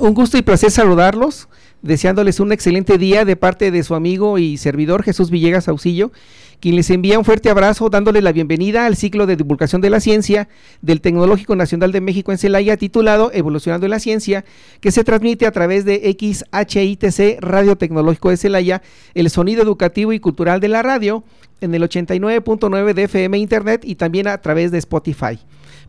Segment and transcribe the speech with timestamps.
[0.00, 1.46] Un gusto y placer saludarlos,
[1.82, 6.10] deseándoles un excelente día de parte de su amigo y servidor Jesús Villegas Auxillo,
[6.58, 10.00] quien les envía un fuerte abrazo dándole la bienvenida al ciclo de divulgación de la
[10.00, 10.48] ciencia
[10.80, 14.46] del Tecnológico Nacional de México en Celaya titulado Evolucionando en la Ciencia,
[14.80, 18.80] que se transmite a través de XHITC Radio Tecnológico de Celaya,
[19.12, 21.24] el sonido educativo y cultural de la radio,
[21.60, 25.38] en el 89.9 de FM Internet y también a través de Spotify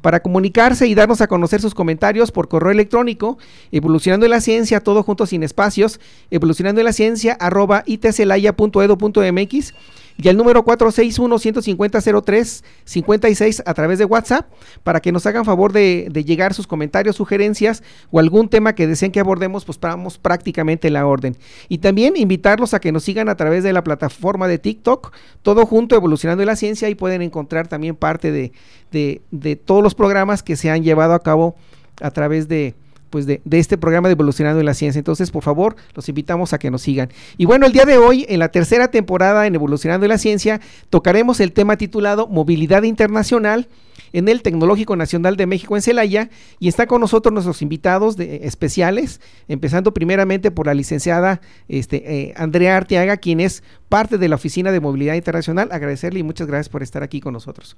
[0.02, 3.38] para comunicarse y darnos a conocer sus comentarios por correo electrónico,
[3.72, 6.00] evolucionando en la ciencia, todo junto sin espacios,
[6.30, 9.74] evolucionando en la ciencia, arroba itcelaya.edu.mx
[10.22, 14.46] y el número 461-150-03-56 a través de WhatsApp
[14.84, 19.12] para que nos hagan favor de, llegar sus comentarios, sugerencias o algún tema que deseen
[19.12, 21.36] que abordemos, pues vamos prácticamente la orden.
[21.70, 25.12] Y también invitarlos a que nos sigan a través de la plataforma de TikTok,
[25.42, 28.52] todo junto Evolucionando en la Ciencia y pueden encontrar también parte de,
[28.92, 31.56] de todos los programas que se han llevado a cabo
[32.00, 32.76] a través de,
[33.12, 34.98] pues de, este programa de Evolucionando en la Ciencia.
[34.98, 37.10] Entonces, por favor, los invitamos a que nos sigan.
[37.38, 40.60] Y bueno, el día de hoy, en la tercera temporada en Evolucionando en la Ciencia,
[40.90, 43.68] tocaremos el tema titulado Movilidad Internacional
[44.14, 49.22] en el Tecnológico Nacional de México en Celaya y está con nosotros nuestros invitados especiales,
[49.48, 54.72] empezando primeramente por la licenciada este, eh, Andrea Arteaga, quien es parte de la Oficina
[54.72, 55.70] de Movilidad Internacional.
[55.72, 57.78] Agradecerle y muchas gracias por estar aquí con nosotros.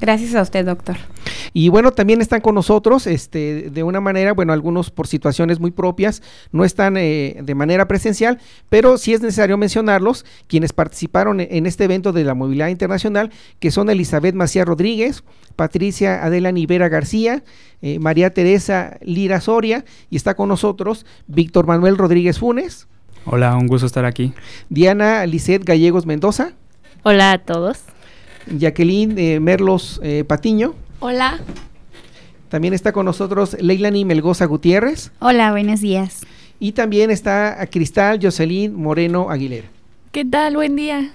[0.00, 0.96] Gracias a usted, doctor.
[1.54, 5.70] Y bueno, también están con nosotros, este, de una manera, bueno, algunos por situaciones muy
[5.70, 11.66] propias, no están eh, de manera presencial, pero sí es necesario mencionarlos, quienes participaron en,
[11.66, 13.30] este evento de la movilidad internacional,
[13.60, 15.24] que son Elizabeth Macías Rodríguez,
[15.56, 17.42] Patricia Adela Nivera García,
[17.80, 22.88] eh, María Teresa Lira Soria, y está con nosotros Víctor Manuel Rodríguez Funes.
[23.24, 24.32] Hola, un gusto estar aquí.
[24.68, 26.52] Diana Lisset Gallegos Mendoza.
[27.04, 27.84] Hola a todos.
[28.46, 30.74] Jacqueline eh, Merlos eh, Patiño.
[31.00, 31.40] Hola.
[32.48, 35.10] También está con nosotros Leilani Melgoza Gutiérrez.
[35.20, 36.20] Hola, buenos días.
[36.60, 39.68] Y también está Cristal Jocelyn Moreno Aguilera.
[40.12, 40.56] ¿Qué tal?
[40.56, 41.12] Buen día.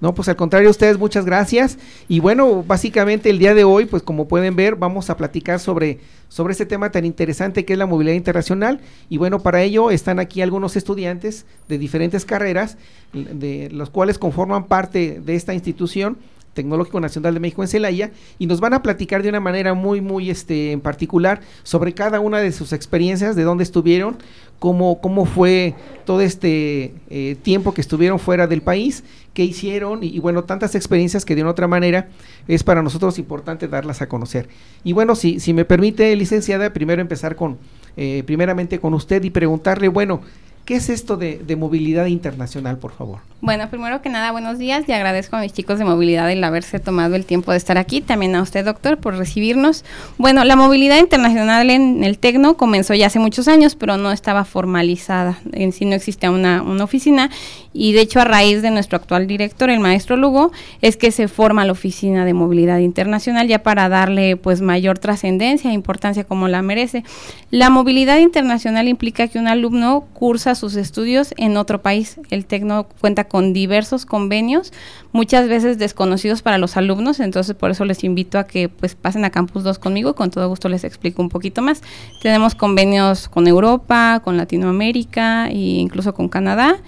[0.00, 1.76] No, pues al contrario, ustedes muchas gracias.
[2.08, 5.98] Y bueno, básicamente el día de hoy, pues como pueden ver, vamos a platicar sobre,
[6.28, 8.80] sobre este tema tan interesante que es la movilidad internacional.
[9.08, 12.78] Y bueno, para ello están aquí algunos estudiantes de diferentes carreras,
[13.12, 16.16] de los cuales conforman parte de esta institución
[16.58, 20.00] Tecnológico Nacional de México en Celaya y nos van a platicar de una manera muy,
[20.00, 24.16] muy este, en particular sobre cada una de sus experiencias, de dónde estuvieron,
[24.58, 29.04] cómo, cómo fue todo este eh, tiempo que estuvieron fuera del país,
[29.34, 32.08] qué hicieron y, bueno, tantas experiencias que de una otra manera
[32.48, 34.48] es para nosotros importante darlas a conocer.
[34.82, 37.56] Y bueno, si, si me permite, licenciada, primero empezar con,
[37.96, 40.22] eh, primeramente con usted y preguntarle, bueno,
[40.68, 43.20] ¿Qué es esto de, movilidad internacional, por favor?
[43.40, 46.78] Bueno, primero que nada, buenos días y agradezco a mis chicos de movilidad el haberse
[46.78, 48.02] tomado el tiempo de estar aquí.
[48.02, 49.86] También a usted, doctor, por recibirnos.
[50.18, 54.44] Bueno, la movilidad internacional en el Tecno comenzó ya hace muchos años, pero no estaba
[54.44, 55.38] formalizada.
[55.52, 57.30] En sí no existía una, una oficina
[57.72, 61.28] y de hecho a raíz de nuestro actual director, el maestro Lugo, es que se
[61.28, 66.48] forma la Oficina de Movilidad Internacional ya para darle pues mayor trascendencia e importancia como
[66.48, 67.04] la merece.
[67.50, 72.20] La movilidad internacional implica que un alumno cursa sus estudios en otro país.
[72.30, 74.72] El Tecno cuenta con diversos convenios,
[75.12, 79.24] muchas veces desconocidos para los alumnos, entonces por eso les invito a que pues pasen
[79.24, 81.82] a Campus 2 conmigo, con todo gusto les explico un poquito más.
[82.22, 86.78] Tenemos convenios con Europa, con Latinoamérica e incluso con Canadá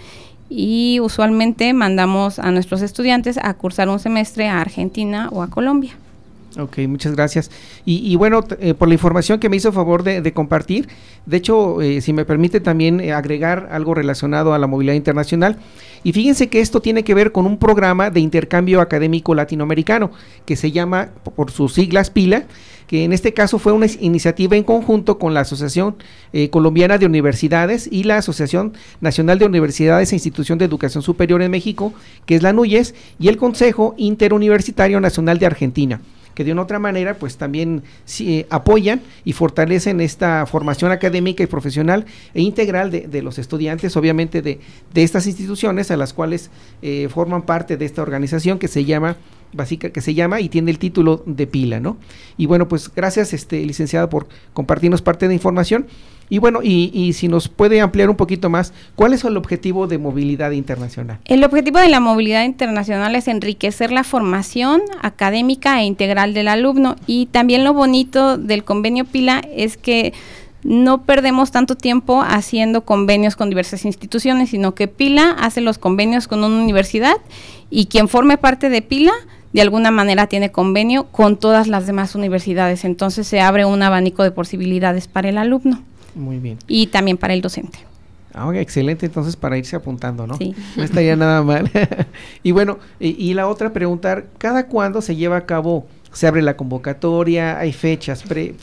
[0.51, 5.93] y usualmente mandamos a nuestros estudiantes a cursar un semestre a Argentina o a Colombia.
[6.59, 7.51] Ok, muchas gracias.
[7.85, 10.89] Y, bueno, eh, por la información que me hizo favor de, compartir,
[11.25, 15.59] de hecho, eh, si me permite también eh, agregar algo relacionado a la movilidad internacional.
[16.03, 20.11] Y fíjense que esto tiene que ver con un programa de intercambio académico latinoamericano
[20.45, 22.47] que se llama, por sus siglas, PILA,
[22.89, 25.95] que en este caso fue una iniciativa en conjunto con la Asociación
[26.51, 31.53] Colombiana de Universidades y la Asociación Nacional de Universidades e Institución de Educación Superior en
[31.53, 31.93] México,
[32.27, 36.01] que es la NUYES, y el Consejo Interuniversitario Nacional de Argentina
[36.41, 37.83] que de una otra manera pues también
[38.21, 44.41] eh, apoyan y fortalecen esta formación académica y profesional e integral de, los estudiantes, obviamente
[44.41, 44.59] de,
[44.95, 46.49] estas instituciones a las cuales
[46.81, 49.19] eh, forman parte de esta organización que se llama
[49.53, 51.97] básica que se llama y tiene el título de pila, ¿no?
[52.37, 55.87] Y bueno, pues gracias, este licenciado, por compartirnos parte de información.
[56.33, 59.89] Y bueno, y, y, si nos puede ampliar un poquito más, ¿cuál es el objetivo
[59.89, 61.19] de movilidad internacional?
[61.25, 66.95] El objetivo de la movilidad internacional es enriquecer la formación académica e integral del alumno
[67.09, 70.13] y también lo bonito del convenio Pila es que
[70.63, 76.29] no perdemos tanto tiempo haciendo convenios con diversas instituciones, sino que Pila hace los convenios
[76.29, 77.17] con una universidad
[77.71, 79.13] y quien forme parte de Pila
[79.53, 82.85] de alguna manera tiene convenio con todas las demás universidades.
[82.85, 85.83] Entonces se abre un abanico de posibilidades para el alumno.
[86.15, 86.59] Muy bien.
[86.67, 87.79] Y también para el docente.
[88.33, 90.37] Ah, excelente, entonces para irse apuntando, ¿no?
[90.37, 90.55] Sí.
[90.77, 91.69] No estaría nada mal.
[92.45, 96.41] y bueno, y, y, la otra preguntar, ¿cada cuándo se lleva a cabo, se abre
[96.41, 98.55] la convocatoria, hay fechas, pre,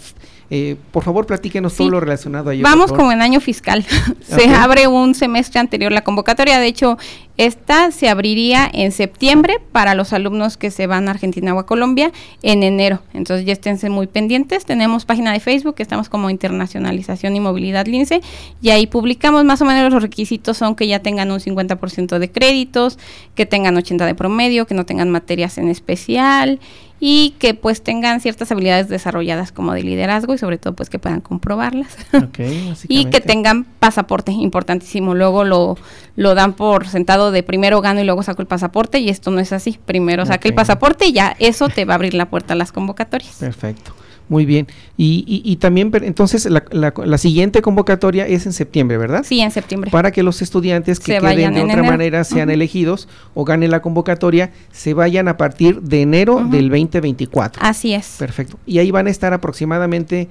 [0.49, 1.79] eh, por favor, platíquenos sí.
[1.79, 2.63] todo lo relacionado a ello.
[2.63, 3.85] Vamos como en año fiscal.
[4.21, 4.53] se okay.
[4.53, 6.59] abre un semestre anterior la convocatoria.
[6.59, 6.97] De hecho,
[7.35, 11.65] esta se abriría en septiembre para los alumnos que se van a Argentina o a
[11.65, 12.13] Colombia
[12.44, 13.01] en enero.
[13.13, 14.65] Entonces ya esténse muy pendientes.
[14.65, 18.21] Tenemos página de Facebook, estamos como Internacionalización y Movilidad Lince,
[18.61, 22.31] y ahí publicamos más o menos los requisitos son que ya tengan un 50% de
[22.31, 22.97] créditos,
[23.35, 26.59] que tengan 80 de promedio, que no tengan materias en especial
[26.99, 30.99] y que pues tengan ciertas habilidades desarrolladas como de liderazgo y sobre todo pues que
[30.99, 31.95] puedan comprobarlas.
[32.11, 35.13] Okay, y que tengan pasaporte importantísimo.
[35.13, 35.77] Luego lo,
[36.15, 39.39] lo dan por sentado de primero gano y luego saco el pasaporte y esto no
[39.39, 39.79] es así.
[39.85, 40.33] Primero okay.
[40.33, 43.35] saca el pasaporte y ya eso te va a abrir la puerta a las convocatorias.
[43.35, 43.93] Perfecto
[44.29, 44.68] muy bien.
[44.97, 49.24] Y, y, y también, entonces, la, la, la, siguiente convocatoria es en septiembre, ¿verdad?
[49.25, 49.89] Sí, en septiembre.
[49.91, 51.83] Para que los estudiantes que se queden de otra enero.
[51.83, 52.56] manera sean uh -huh.
[52.56, 56.50] elegidos o ganen la convocatoria, se vayan a partir de enero uh -huh.
[56.50, 57.62] del 2024.
[57.63, 58.15] Así es.
[58.19, 58.57] Perfecto.
[58.65, 60.27] Y ahí van a estar aproximadamente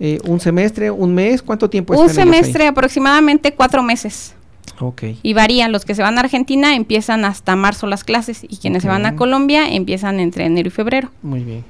[0.00, 4.34] eh, un semestre, un mes, ¿cuánto tiempo Un semestre, aproximadamente cuatro meses.
[4.78, 5.18] Okay.
[5.22, 8.80] Y varía, los que se van a Argentina empiezan hasta marzo las clases y quienes
[8.84, 8.88] okay.
[8.88, 11.10] se van a Colombia empiezan entre enero y febrero.
[11.22, 11.64] Muy bien.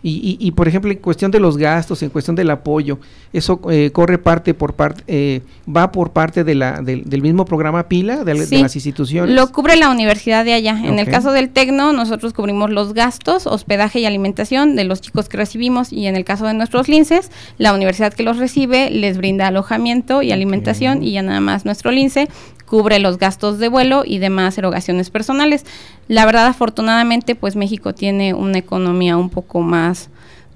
[0.00, 3.00] Y, y, y, por ejemplo, en cuestión de los gastos, en cuestión del apoyo,
[3.32, 7.44] eso eh, corre parte por parte, eh, va por parte de la, del, del mismo
[7.44, 9.34] programa PILA, de, sí, de, las instituciones.
[9.34, 10.78] Lo cubre la universidad de allá.
[10.78, 11.00] En Okay.
[11.00, 15.36] el caso del Tecno, nosotros cubrimos los gastos, hospedaje y alimentación de los chicos que
[15.36, 15.92] recibimos.
[15.92, 20.22] Y en el caso de nuestros linces, la universidad que los recibe les brinda alojamiento
[20.22, 21.02] y alimentación.
[21.02, 22.28] Y ya nada más nuestro lince
[22.66, 25.64] cubre los gastos de vuelo y demás erogaciones personales.
[26.08, 30.08] La verdad, afortunadamente, pues México tiene una economía un poco más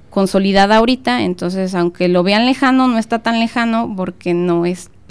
[0.09, 4.67] consolidada ahorita, entonces aunque lo vean lejano, no está tan lejano porque no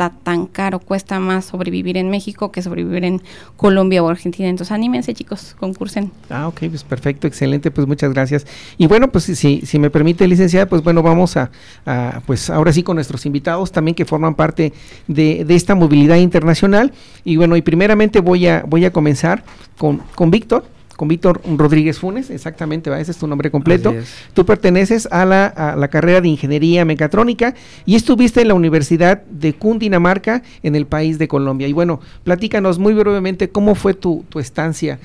[0.09, 3.21] tan caro, cuesta más sobrevivir en México que sobrevivir en
[3.55, 4.49] Colombia o Argentina.
[4.49, 6.11] Entonces anímense chicos, concursen.
[6.29, 8.45] Ah, ok, pues perfecto, excelente, pues muchas gracias.
[8.77, 11.51] Y bueno, pues si, si me permite, licenciada, pues bueno, vamos a,
[11.85, 14.73] a, pues ahora sí con nuestros invitados también que forman parte
[15.07, 16.91] de, de, esta movilidad internacional.
[17.23, 19.43] Y bueno, y primeramente voy a, voy a comenzar
[19.77, 20.65] con, con Víctor
[21.01, 23.91] con Víctor Rodríguez Funes, exactamente, ese es tu nombre completo.
[24.35, 27.55] Tú perteneces a la, a la, carrera de Ingeniería Mecatrónica
[27.87, 31.67] y estuviste en la Universidad de Cundinamarca en el país de Colombia.
[31.67, 34.99] Y bueno, platícanos muy brevemente cómo fue tu, tu estancia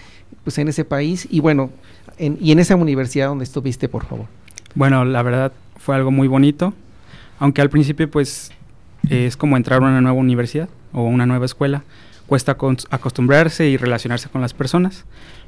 [0.45, 1.71] pues, en ese país y bueno,
[2.19, 4.27] en, y en esa universidad donde estuviste, por favor.
[4.75, 6.75] Bueno, la verdad fue algo muy bonito,
[7.39, 8.53] aunque al principio pues
[9.09, 11.85] es como entrar a una nueva universidad o una nueva escuela,
[12.27, 12.55] cuesta
[12.91, 15.07] acostumbrarse y relacionarse con las personas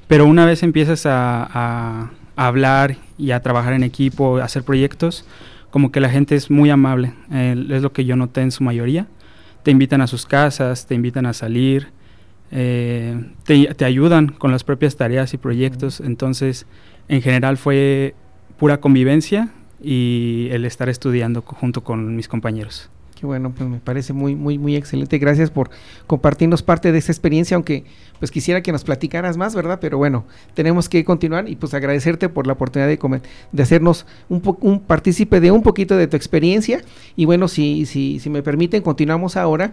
[0.08, 4.64] pero una vez empiezas a, a, a, hablar y a trabajar en equipo, a hacer
[4.64, 5.24] proyectos,
[5.70, 8.64] como que la gente es muy amable, eh, es lo que yo noté en su
[8.64, 9.06] mayoría.
[9.62, 11.88] Te invitan a sus casas, te invitan a salir,
[12.50, 16.66] eh, te, te, ayudan con las propias tareas y proyectos, entonces
[17.08, 18.14] en general fue
[18.58, 19.50] pura convivencia
[19.82, 22.90] y el estar estudiando junto con mis compañeros.
[23.18, 25.18] Qué bueno, pues me parece muy, muy, muy excelente.
[25.18, 25.70] Gracias por
[26.06, 27.82] compartirnos parte de esta experiencia, aunque
[28.20, 29.80] pues quisiera que nos platicaras más, ¿verdad?
[29.80, 33.20] Pero bueno, tenemos que continuar y pues agradecerte por la oportunidad de,
[33.50, 36.80] de hacernos un, un partícipe de un poquito de tu experiencia.
[37.16, 39.72] Y bueno, si, si, si me permiten, continuamos ahora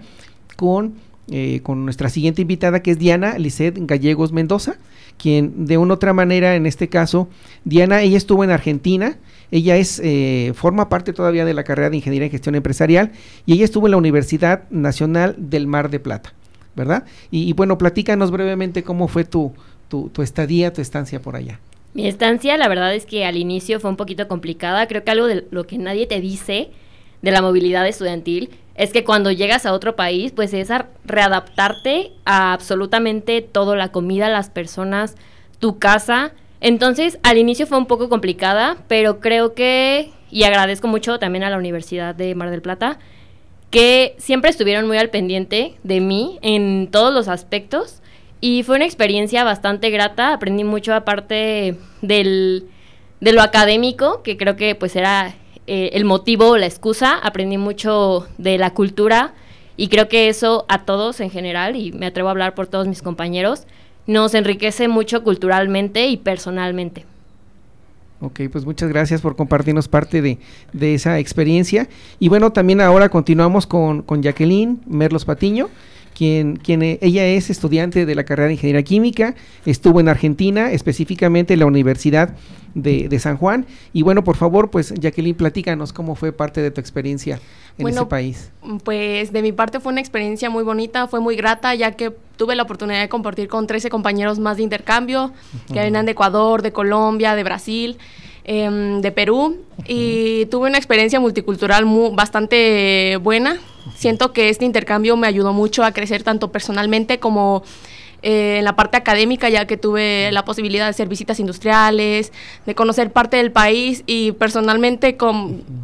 [0.56, 0.96] con,
[1.30, 4.78] eh, con nuestra siguiente invitada, que es Diana Lisset Gallegos Mendoza,
[5.20, 7.30] quien de una otra manera, en este caso,
[7.64, 9.20] Diana, ella estuvo en Argentina,
[9.52, 13.12] ella es, eh, forma parte todavía de la carrera de Ingeniería en Gestión Empresarial
[13.46, 16.34] y ella estuvo en la Universidad Nacional del Mar de Plata,
[16.75, 17.06] ¿verdad?
[17.32, 19.54] Y, bueno, platícanos brevemente cómo fue tu,
[19.88, 21.60] tu, tu, estadía, tu estancia por allá.
[21.94, 24.88] Mi estancia, la verdad es que al inicio fue un poquito complicada.
[24.88, 26.70] Creo que algo de lo que nadie te dice
[27.22, 32.12] de la movilidad estudiantil es que cuando llegas a otro país, pues es a readaptarte
[32.25, 35.16] a absolutamente todo, la comida, las personas,
[35.60, 36.34] tu casa.
[36.62, 41.50] Entonces, al inicio fue un poco complicada, pero creo que, y agradezco mucho también a
[41.50, 43.00] la Universidad de Mar del Plata,
[43.69, 48.01] que siempre estuvieron muy al pendiente de mí en todos los aspectos.
[48.41, 52.65] Y fue una experiencia bastante grata, aprendí mucho aparte del,
[53.19, 55.35] de lo académico, que creo que pues era
[55.67, 59.33] eh, el motivo o la excusa, aprendí mucho de la cultura
[59.77, 62.88] y creo que eso a todos en general, y me atrevo a hablar por todos
[62.88, 63.65] mis compañeros,
[64.07, 67.05] nos enriquece mucho culturalmente y personalmente.
[68.21, 70.38] Ok, pues muchas gracias por compartirnos parte de,
[70.74, 71.88] de esa experiencia.
[72.19, 75.69] Y bueno, también ahora continuamos con, con Jacqueline Merlos Patiño
[76.15, 79.35] quien, quien eh, ella es estudiante de la carrera de Ingeniería Química,
[79.65, 82.33] estuvo en Argentina, específicamente en la Universidad
[82.74, 83.65] de, San Juan.
[83.93, 87.39] Y bueno, por favor, pues Jacqueline, platícanos cómo fue parte de tu experiencia
[87.77, 88.51] en ese país.
[88.84, 92.55] Pues de mi parte fue una experiencia muy bonita, fue muy grata, ya que tuve
[92.55, 95.32] la oportunidad de compartir con 13 compañeros más de intercambio,
[95.67, 97.98] que venían de Ecuador, de Colombia, de Brasil.
[98.48, 103.58] Em, de Perú y tuve una experiencia multicultural bastante buena.
[103.96, 107.63] Siento que este intercambio me ayudó mucho a crecer tanto personalmente como
[108.27, 112.34] eh, en la parte académica, ya que tuve la posibilidad de hacer visitas industriales,
[112.65, 115.15] de conocer parte del país y personalmente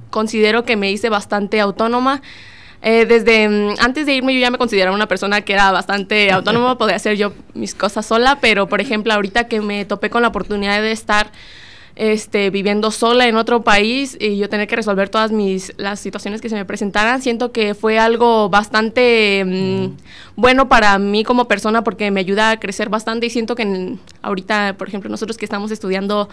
[0.09, 2.23] considero que me hice bastante autónoma.
[2.81, 6.31] Eh, desde mm, antes de irme yo ya me consideraba una persona que era bastante
[6.33, 10.23] autónoma, podía hacer yo mis cosas sola, pero por ejemplo ahorita que me topé con
[10.23, 11.31] la oportunidad de estar
[11.95, 16.41] este, viviendo sola en otro país y yo tener que resolver todas mis, las situaciones
[16.41, 19.97] que se me presentaran, siento que fue algo bastante mm,
[20.35, 24.75] bueno para mí como persona porque me ayuda a crecer bastante y siento que ahorita,
[24.77, 26.29] por ejemplo, nosotros que estamos estudiando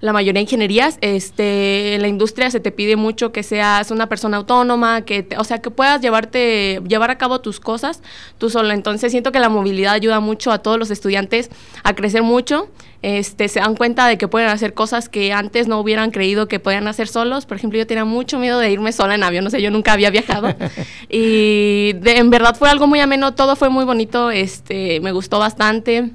[0.00, 4.08] la mayoría de ingenierías, este, en la industria se te pide mucho que seas una
[4.08, 8.02] persona autónoma, que o sea, que puedas llevarte, llevar a cabo tus cosas
[8.38, 8.74] tú sola.
[8.74, 11.50] Entonces siento que la movilidad ayuda mucho a todos los estudiantes
[11.84, 12.68] a crecer mucho
[13.02, 16.60] este, se dan cuenta de que pueden hacer cosas que antes no hubieran creído que
[16.60, 17.46] podían hacer solos.
[17.46, 19.92] Por ejemplo, yo tenía mucho miedo de irme sola en avión, no sé, yo nunca
[19.92, 20.54] había viajado.
[21.10, 26.12] y en verdad fue algo muy ameno, todo fue muy bonito, este, me gustó bastante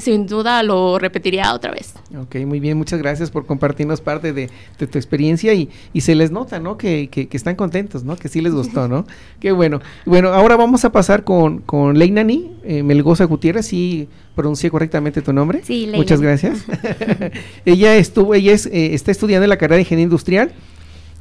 [0.00, 1.94] sin duda lo repetiría otra vez.
[2.18, 6.30] Ok, muy bien, muchas gracias por compartirnos parte de, tu experiencia y, y, se les
[6.30, 6.76] nota, ¿no?
[6.76, 8.16] Que, que, están contentos, ¿no?
[8.16, 9.06] Que sí les gustó, ¿no?
[9.40, 9.80] Qué bueno.
[10.06, 15.32] Bueno, ahora vamos a pasar con, con Leinani eh, Melgoza Gutiérrez, ¿sí pronuncié correctamente tu
[15.32, 15.60] nombre?
[15.64, 15.98] Sí, Leinani.
[15.98, 16.64] Muchas gracias.
[17.64, 20.52] ella estuvo, ella es, eh, está estudiando en la carrera de Ingeniería Industrial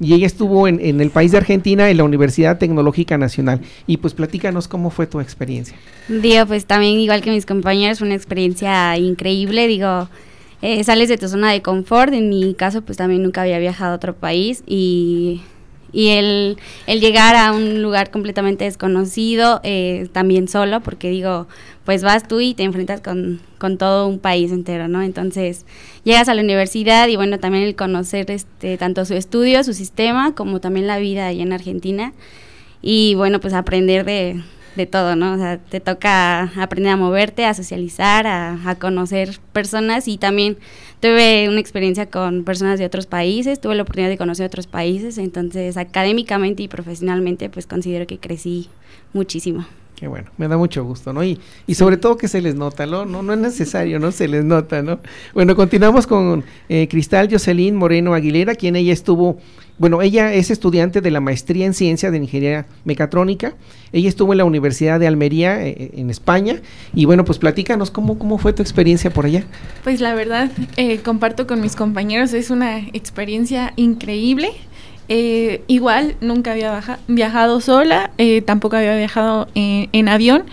[0.03, 3.61] y ella estuvo en, en, el país de Argentina en la Universidad Tecnológica Nacional.
[3.87, 5.75] Y pues platícanos cómo fue tu experiencia.
[6.09, 10.09] Digo, pues también igual que mis compañeros, fue una experiencia increíble, digo,
[10.61, 13.93] eh, sales de tu zona de confort, en mi caso pues también nunca había viajado
[13.93, 15.41] a otro país y
[15.93, 16.57] y el,
[16.87, 21.47] el llegar a un lugar completamente desconocido, eh, también solo, porque digo,
[21.85, 25.03] pues vas tú y te enfrentas con, con, todo un país entero, ¿no?
[25.03, 25.65] Entonces,
[26.03, 30.33] llegas a la universidad y bueno, también el conocer este, tanto su estudio, su sistema,
[30.33, 32.13] como también la vida allá en Argentina.
[32.81, 34.41] Y bueno, pues aprender de,
[34.75, 35.33] de todo, ¿no?
[35.33, 40.57] O sea, te toca aprender a moverte, a socializar, a, a, conocer personas y también
[40.99, 45.17] tuve una experiencia con personas de otros países, tuve la oportunidad de conocer otros países,
[45.17, 48.69] entonces académicamente y profesionalmente pues considero que crecí
[49.13, 49.65] muchísimo.
[49.95, 51.23] Qué bueno, me da mucho gusto, ¿no?
[51.23, 53.05] Y, y sobre todo que se les nota, ¿no?
[53.05, 53.21] ¿no?
[53.21, 54.11] No es necesario, ¿no?
[54.11, 54.99] Se les nota, ¿no?
[55.33, 59.37] Bueno, continuamos con eh, Cristal Jocelyn Moreno Aguilera, quien ella estuvo
[59.79, 63.55] bueno, ella es estudiante de la maestría en ciencia de ingeniería mecatrónica.
[63.91, 66.61] Ella estuvo en la Universidad de Almería, eh, eh, en España.
[66.93, 69.43] Y bueno, pues platícanos cómo, cómo fue tu experiencia por allá.
[69.83, 74.51] Pues la verdad, eh, comparto con mis compañeros, es una experiencia increíble.
[75.07, 78.11] Igual nunca había viajado sola,
[78.45, 80.43] tampoco había viajado en, avión.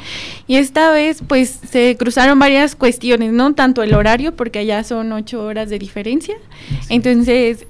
[0.47, 5.13] Y esta vez pues se cruzaron varias cuestiones, no tanto el horario porque allá son
[5.13, 6.37] ocho horas de diferencia,
[6.89, 7.67] entonces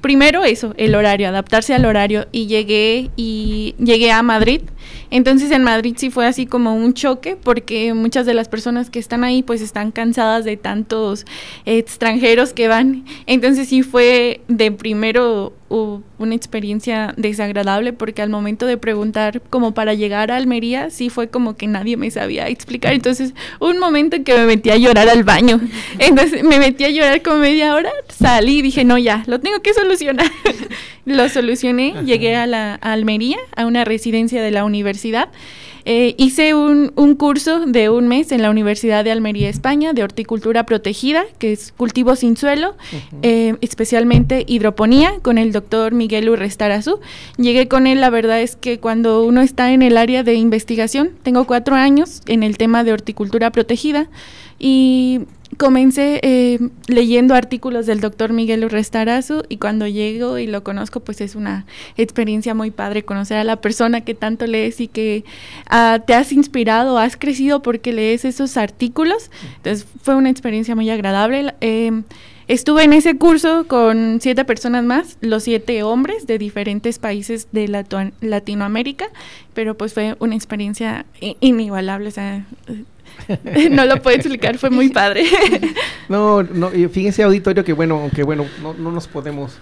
[0.00, 2.28] primero eso, el horario, adaptarse al horario.
[2.30, 4.60] Y llegué y llegué a Madrid.
[5.10, 8.98] Entonces en Madrid sí fue así como un choque porque muchas de las personas que
[8.98, 11.24] están ahí pues están cansadas de tantos
[11.64, 13.04] extranjeros que van.
[13.26, 19.94] Entonces sí fue de primero una experiencia desagradable porque al momento de preguntar como para
[19.94, 22.92] llegar a Almería sí fue como que nadie me sabía explicar.
[22.92, 25.60] Entonces un momento en que me metí a llorar al baño.
[25.98, 29.60] Entonces me metí a llorar como media hora salí y dije no ya lo tengo
[29.60, 30.26] que solucionar
[31.04, 34.75] lo solucioné llegué a la a Almería a una residencia de la universidad
[35.88, 40.02] eh, hice un, un, curso de un mes en la Universidad de Almería, España, de
[40.02, 42.74] horticultura protegida, que es cultivo sin suelo,
[43.22, 46.98] eh, especialmente hidroponía, con el doctor Miguel Urrestarazú.
[47.36, 51.12] Llegué con él, la verdad es que cuando uno está en el área de investigación,
[51.22, 54.08] tengo cuatro años en el tema de horticultura protegida,
[54.58, 55.20] y
[55.56, 61.20] comencé eh, leyendo artículos del doctor Miguel Urrestarazu y cuando llego y lo conozco, pues
[61.20, 65.24] es una experiencia muy padre conocer a la persona que tanto lees y que
[65.70, 69.30] uh, te has inspirado, has crecido porque lees esos artículos.
[69.56, 71.54] Entonces fue una experiencia muy agradable.
[71.60, 72.02] Eh,
[72.48, 77.66] Estuve en ese curso con siete personas más, los siete hombres de diferentes países de
[78.20, 79.08] Latinoamérica,
[79.52, 81.06] pero pues fue una experiencia
[81.40, 82.46] inigualable, o sea,
[83.70, 85.24] no lo puedo explicar, fue muy padre.
[86.08, 89.58] no, no, fíjense auditorio que bueno, que bueno, no, no nos podemos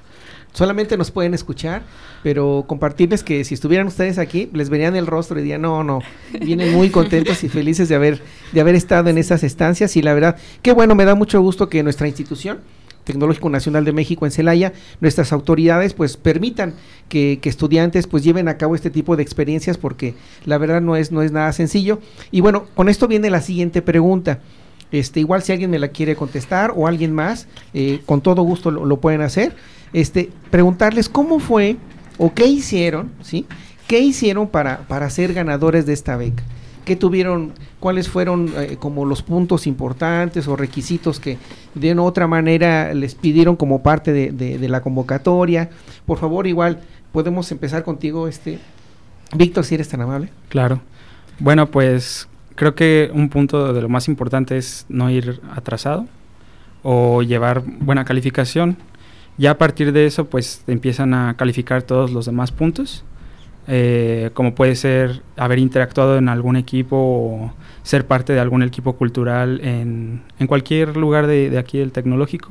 [0.54, 1.82] solamente nos pueden escuchar,
[2.22, 6.00] pero compartirles que si estuvieran ustedes aquí, les verían el rostro y dirían, no, no,
[6.40, 10.14] vienen muy contentos y felices de haber, de haber estado en esas estancias y la
[10.14, 12.60] verdad, qué bueno, me da mucho gusto que nuestra institución,
[13.04, 16.74] Tecnológico Nacional de México en Celaya, nuestras autoridades pues permitan
[17.08, 21.12] que, estudiantes pues lleven a cabo este tipo de experiencias porque la verdad no es,
[21.12, 22.00] no es nada sencillo.
[22.30, 24.40] Y bueno, con esto viene la siguiente pregunta.
[24.90, 28.70] Este, igual si alguien me la quiere contestar o alguien más, eh, con todo gusto
[28.70, 29.54] lo, lo pueden hacer
[29.94, 31.76] este, preguntarles cómo fue
[32.18, 33.46] o qué hicieron, ¿sí?
[33.86, 36.42] ¿Qué hicieron para, para ser ganadores de esta beca?
[36.84, 37.52] ¿Qué tuvieron,
[37.84, 41.36] cuáles fueron eh, como los puntos importantes o requisitos que
[41.74, 45.68] de una otra manera les pidieron como parte de, de, la convocatoria?
[46.06, 46.80] Por favor, igual,
[47.12, 48.58] podemos empezar contigo, este,
[49.36, 50.30] Víctor, si eres tan amable.
[50.48, 50.80] Claro.
[51.38, 56.06] Bueno, pues creo que un punto de lo más importante es no ir atrasado
[56.82, 58.78] o llevar buena calificación
[59.36, 63.04] ya a partir de eso, pues empiezan a calificar todos los demás puntos,
[63.66, 67.52] eh, como puede ser haber interactuado en algún equipo o
[67.84, 72.50] ser parte de algún equipo cultural en, en cualquier lugar de, de, aquí del tecnológico.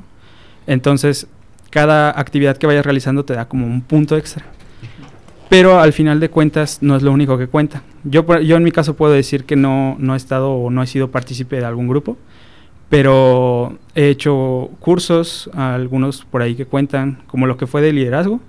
[0.67, 1.27] Entonces,
[1.71, 4.45] cada actividad que vayas realizando te da como un punto extra.
[5.49, 7.83] Pero al final de cuentas no es lo único que cuenta.
[8.03, 10.87] Yo, yo en mi caso puedo decir que no, no he estado o no he
[10.87, 12.17] sido partícipe de algún grupo,
[12.89, 18.39] pero he hecho cursos, algunos por ahí que cuentan, como lo que fue de liderazgo,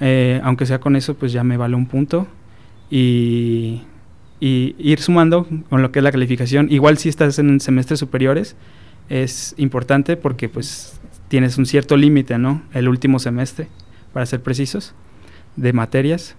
[0.00, 2.26] eh, aunque sea con eso, pues ya me vale un punto.
[2.90, 3.82] Y,
[4.40, 6.68] ir sumando con lo que es la calificación.
[6.70, 8.56] Igual si estás en semestres superiores,
[9.08, 10.98] es importante porque pues
[11.28, 12.62] tienes un cierto límite, ¿no?
[12.72, 13.68] El último semestre,
[14.12, 14.94] para ser precisos,
[15.56, 16.36] de materias.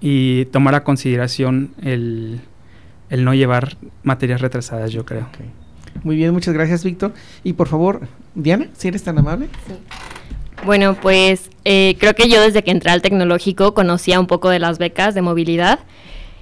[0.00, 2.40] Y tomar a consideración el,
[3.10, 5.28] no llevar materias retrasadas, yo creo.
[6.02, 7.14] Muy bien, muchas gracias, Víctor.
[7.42, 8.00] Y por favor,
[8.34, 9.48] Diana, si eres tan amable.
[10.64, 14.58] Bueno, pues eh, creo que yo desde que entré al tecnológico conocía un poco de
[14.58, 15.80] las becas de movilidad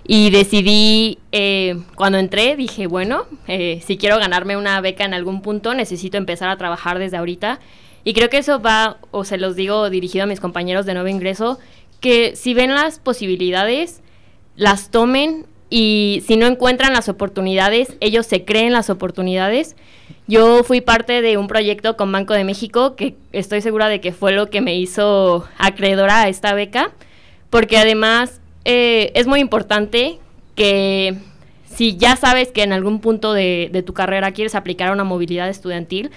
[0.04, 5.42] y decidí, eh, cuando entré, dije, bueno, eh, si quiero ganarme una beca en algún
[5.42, 7.60] punto, necesito empezar a trabajar desde ahorita.
[8.04, 11.08] Y creo que eso va, o se los digo dirigido a mis compañeros de nuevo
[11.08, 11.58] ingreso,
[12.00, 14.02] que si ven las posibilidades,
[14.56, 19.76] las tomen y si no encuentran las oportunidades, ellos se creen las oportunidades.
[20.26, 24.12] Yo fui parte de un proyecto con Banco de México que estoy segura de que
[24.12, 26.92] fue lo que me hizo acreedora a esta beca,
[27.48, 30.18] porque además eh, es muy importante
[30.55, 31.16] que
[31.66, 36.11] si ya sabes que en algún punto de, tu carrera quieres aplicar una movilidad estudiantil,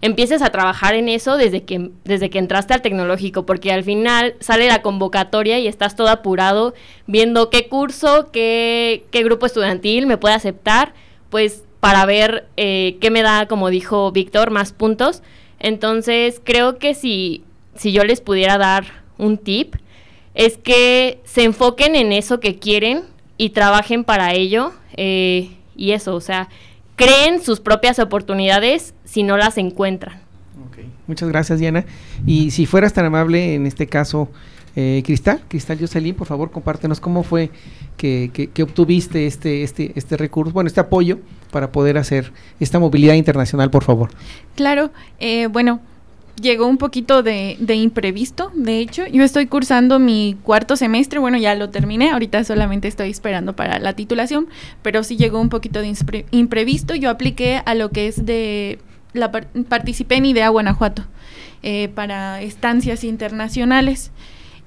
[0.00, 4.34] empieces a trabajar en eso desde que, desde que entraste al tecnológico, porque al final
[4.40, 6.74] sale la convocatoria y estás todo apurado
[7.06, 10.94] viendo qué curso, qué, qué grupo estudiantil me puede aceptar,
[11.30, 15.22] pues para ver eh, qué me da, como dijo Víctor, más puntos.
[15.58, 18.86] Entonces creo que si, si yo les pudiera dar
[19.18, 19.74] un tip,
[20.34, 23.02] es que se enfoquen en eso que quieren
[23.38, 24.72] y trabajen para ello.
[24.96, 26.48] Eh, y eso, o sea,
[26.96, 30.24] creen sus propias oportunidades si no las encuentran.
[31.06, 31.84] Muchas gracias, Diana.
[32.26, 34.30] Y si fueras tan amable, en este caso,
[34.74, 37.50] eh, Cristal, Cristal Jocelyn, por favor, compártenos cómo fue
[37.96, 41.18] que, que, obtuviste este, este, este recurso, bueno, este apoyo
[41.50, 44.10] para poder hacer esta movilidad internacional, por favor.
[44.56, 45.80] Claro, eh, bueno,
[46.40, 49.06] llegó un poquito de, de, imprevisto, de hecho.
[49.06, 53.78] Yo estoy cursando mi cuarto semestre, bueno, ya lo terminé, ahorita solamente estoy esperando para
[53.78, 54.48] la titulación,
[54.82, 55.94] pero sí llegó un poquito de
[56.30, 56.94] imprevisto.
[56.94, 58.78] Yo apliqué a lo que es de
[59.12, 61.04] la participé en IDEA Guanajuato
[61.62, 64.10] eh, para estancias internacionales.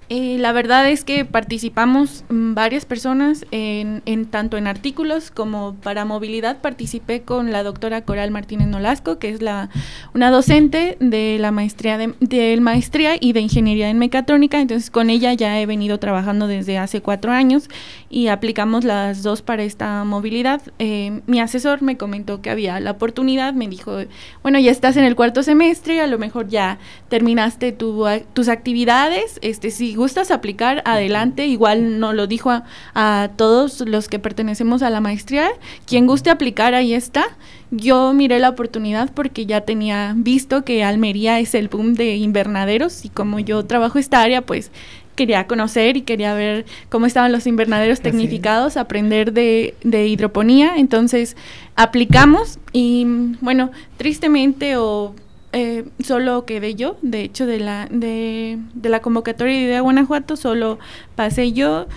[0.10, 6.06] Eh, la verdad es que participamos mm, varias personas en, tanto en artículos como para
[6.06, 6.60] movilidad.
[6.62, 9.70] Participé con la doctora Coral Martínez Nolasco, que es la,
[10.13, 14.62] una docente de la maestría de, maestría y de ingeniería en mecatrónica.
[14.62, 17.70] Entonces con ella ya he venido trabajando desde hace cuatro años
[18.10, 20.62] y aplicamos las dos para esta movilidad.
[20.80, 23.98] Eh, mi asesor me comentó que había la oportunidad, me dijo,
[24.41, 29.70] bueno, ya estás en el cuarto semestre, a lo mejor ya terminaste tus actividades, este
[29.70, 31.47] sí gustas aplicar, adelante.
[31.47, 32.51] Igual no lo dijo
[32.95, 35.49] a, todos los que pertenecemos a la maestría.
[35.86, 37.25] Quien guste aplicar, ahí está.
[37.69, 43.03] Yo miré la oportunidad porque ya tenía visto que Almería es el boom de invernaderos
[43.03, 44.71] y como yo trabajo esta área, pues
[45.15, 50.77] quería conocer y quería ver cómo estaban los invernaderos tecnificados, aprender de, de hidroponía.
[50.77, 51.36] Entonces
[51.75, 53.05] aplicamos y
[53.41, 55.13] bueno, tristemente o
[55.60, 60.78] eh, solo quedé yo, de hecho de la, de, de la convocatoria de Guanajuato solo
[61.15, 61.88] pasé yo.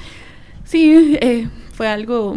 [0.65, 2.37] Sí, eh, fue algo,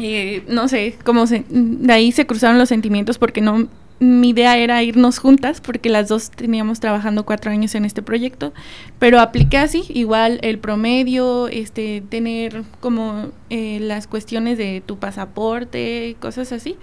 [0.00, 3.66] eh, no sé, cómo se, de ahí se cruzaron los sentimientos porque no,
[4.00, 8.52] mi idea era irnos juntas porque las dos teníamos trabajando cuatro años en este proyecto,
[8.98, 16.16] pero apliqué así, igual el promedio, este, tener como eh, las cuestiones de tu pasaporte,
[16.20, 16.76] cosas así,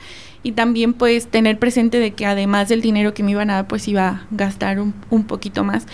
[0.44, 3.68] y también pues tener presente de que además del dinero que me iban a dar,
[3.68, 5.86] pues iba a gastar un, un poquito más.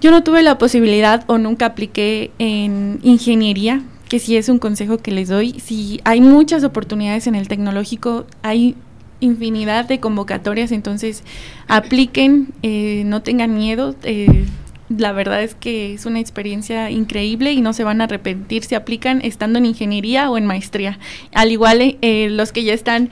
[0.00, 4.98] Yo no tuve la posibilidad o nunca apliqué en ingeniería, que sí es un consejo
[4.98, 5.58] que les doy.
[5.58, 8.76] Si hay muchas oportunidades en el tecnológico, hay
[9.20, 11.22] infinidad de convocatorias, entonces
[11.68, 13.94] apliquen, eh, no tengan miedo.
[14.02, 14.44] Eh,
[14.88, 18.74] la verdad es que es una experiencia increíble y no se van a arrepentir si
[18.74, 20.98] aplican estando en ingeniería o en maestría.
[21.32, 23.10] Al igual eh, los que ya están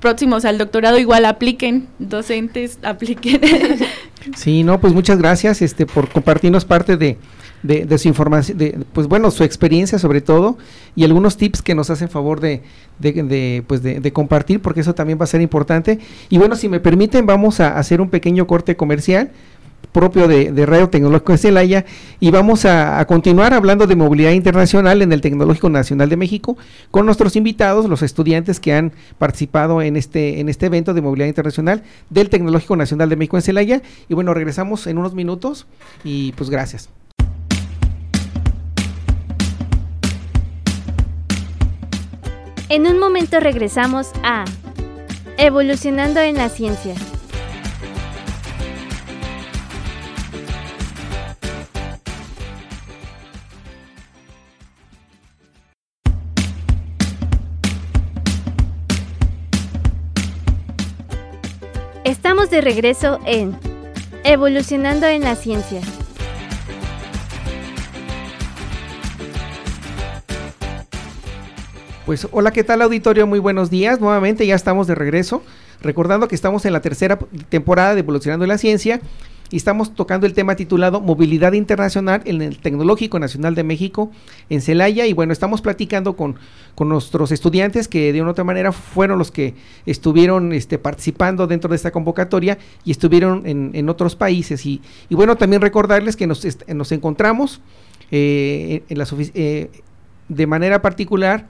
[0.00, 3.40] próximos al doctorado, igual apliquen, docentes, apliquen.
[4.36, 7.18] Sí, no, pues muchas gracias este, por compartirnos parte de,
[7.62, 10.58] de, de su información, de, pues bueno, su experiencia sobre todo
[10.94, 12.62] y algunos tips que nos hacen favor de,
[12.98, 15.98] de, pues de, compartir porque eso también va a ser importante.
[16.28, 19.32] Y bueno, si me permiten, vamos a hacer un pequeño corte comercial
[19.94, 21.84] propio de, Radio Tecnológico de Celaya
[22.18, 26.58] y vamos a, a, continuar hablando de movilidad internacional en el Tecnológico Nacional de México
[26.90, 31.28] con nuestros invitados, los estudiantes que han participado en este, en este evento de movilidad
[31.28, 33.82] internacional del Tecnológico Nacional de México en Celaya.
[34.08, 35.66] Y bueno, regresamos en unos minutos
[36.02, 36.90] y pues gracias.
[42.68, 44.44] En un momento regresamos a
[45.38, 46.94] Evolucionando en la Ciencia.
[62.50, 63.56] De regreso en
[64.22, 65.80] Evolucionando en la Ciencia.
[72.04, 73.26] Pues hola, ¿qué tal auditorio?
[73.26, 73.98] Muy buenos días.
[73.98, 75.42] Nuevamente ya estamos de regreso.
[75.80, 79.00] Recordando que estamos en la tercera temporada de Evolucionando en la Ciencia
[79.50, 84.10] y estamos tocando el tema titulado Movilidad Internacional en el Tecnológico Nacional de México
[84.50, 85.06] en Celaya.
[85.06, 86.36] Y bueno, estamos platicando con,
[86.74, 89.54] con nuestros estudiantes que de una u otra manera fueron los que
[89.86, 94.64] estuvieron este, participando dentro de esta convocatoria y estuvieron en, en otros países.
[94.66, 97.60] Y, y, bueno, también recordarles que nos, nos encontramos
[98.10, 99.70] eh, en, las eh,
[100.28, 101.46] de manera particular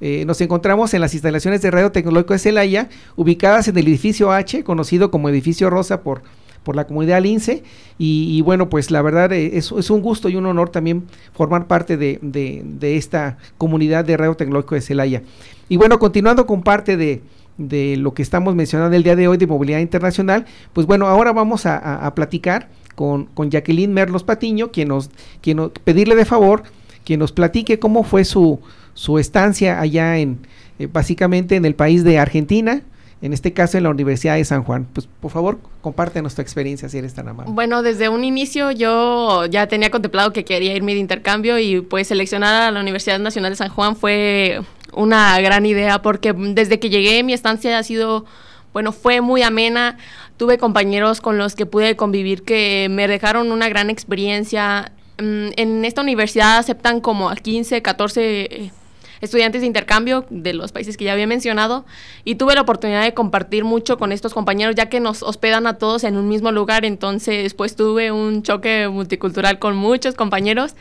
[0.00, 4.32] eh, nos encontramos en las instalaciones de Radio Tecnológico de Celaya, ubicadas en el edificio
[4.32, 6.22] H, conocido como edificio Rosa por,
[6.64, 7.62] por la comunidad Lince.
[7.98, 11.96] Y, bueno, pues la verdad eh, es, un gusto y un honor también formar parte
[11.96, 15.22] de, esta comunidad de Radio Tecnológico de Celaya.
[15.68, 17.22] Y bueno, continuando con parte de,
[17.56, 21.32] de lo que estamos mencionando el día de hoy de movilidad internacional, pues bueno, ahora
[21.32, 26.62] vamos a platicar con, con, Jacqueline Merlos Patiño, quien nos, quien nos, pedirle de favor
[27.04, 28.60] que nos platique cómo fue su,
[28.94, 30.38] su estancia allá en,
[30.78, 32.82] eh, básicamente en el país de Argentina,
[33.24, 34.86] en este caso en la Universidad de San Juan.
[34.92, 37.50] Pues por favor, compártenos tu experiencia si eres tan amable.
[37.54, 42.08] Bueno, desde un inicio yo ya tenía contemplado que quería irme de intercambio y pues
[42.08, 44.60] seleccionar a la Universidad Nacional de San Juan fue
[44.92, 48.26] una gran idea porque desde que llegué mi estancia ha sido,
[48.74, 49.96] bueno, fue muy amena.
[50.36, 54.92] Tuve compañeros con los que pude convivir que me dejaron una gran experiencia.
[55.16, 58.70] Mm, en esta universidad aceptan como a 15, 14
[59.20, 61.84] estudiantes de intercambio de los países que ya había mencionado
[62.24, 65.78] y tuve la oportunidad de compartir mucho con estos compañeros ya que nos hospedan a
[65.78, 70.74] todos en un mismo lugar, entonces pues tuve un choque multicultural con muchos compañeros.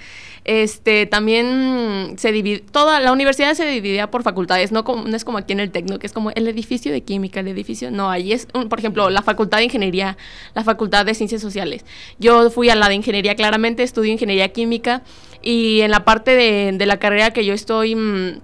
[0.45, 5.23] Este, también se divide, toda la universidad se dividía por facultades, no, como, no es
[5.23, 8.09] como aquí en el Tecno, que es como el edificio de química, el edificio, no,
[8.09, 10.17] ahí es, un, por ejemplo, la facultad de ingeniería,
[10.53, 11.85] la facultad de ciencias sociales.
[12.19, 15.01] Yo fui a la de ingeniería, claramente estudio ingeniería química
[15.41, 18.39] y en la parte de, la carrera que yo estoy mmm,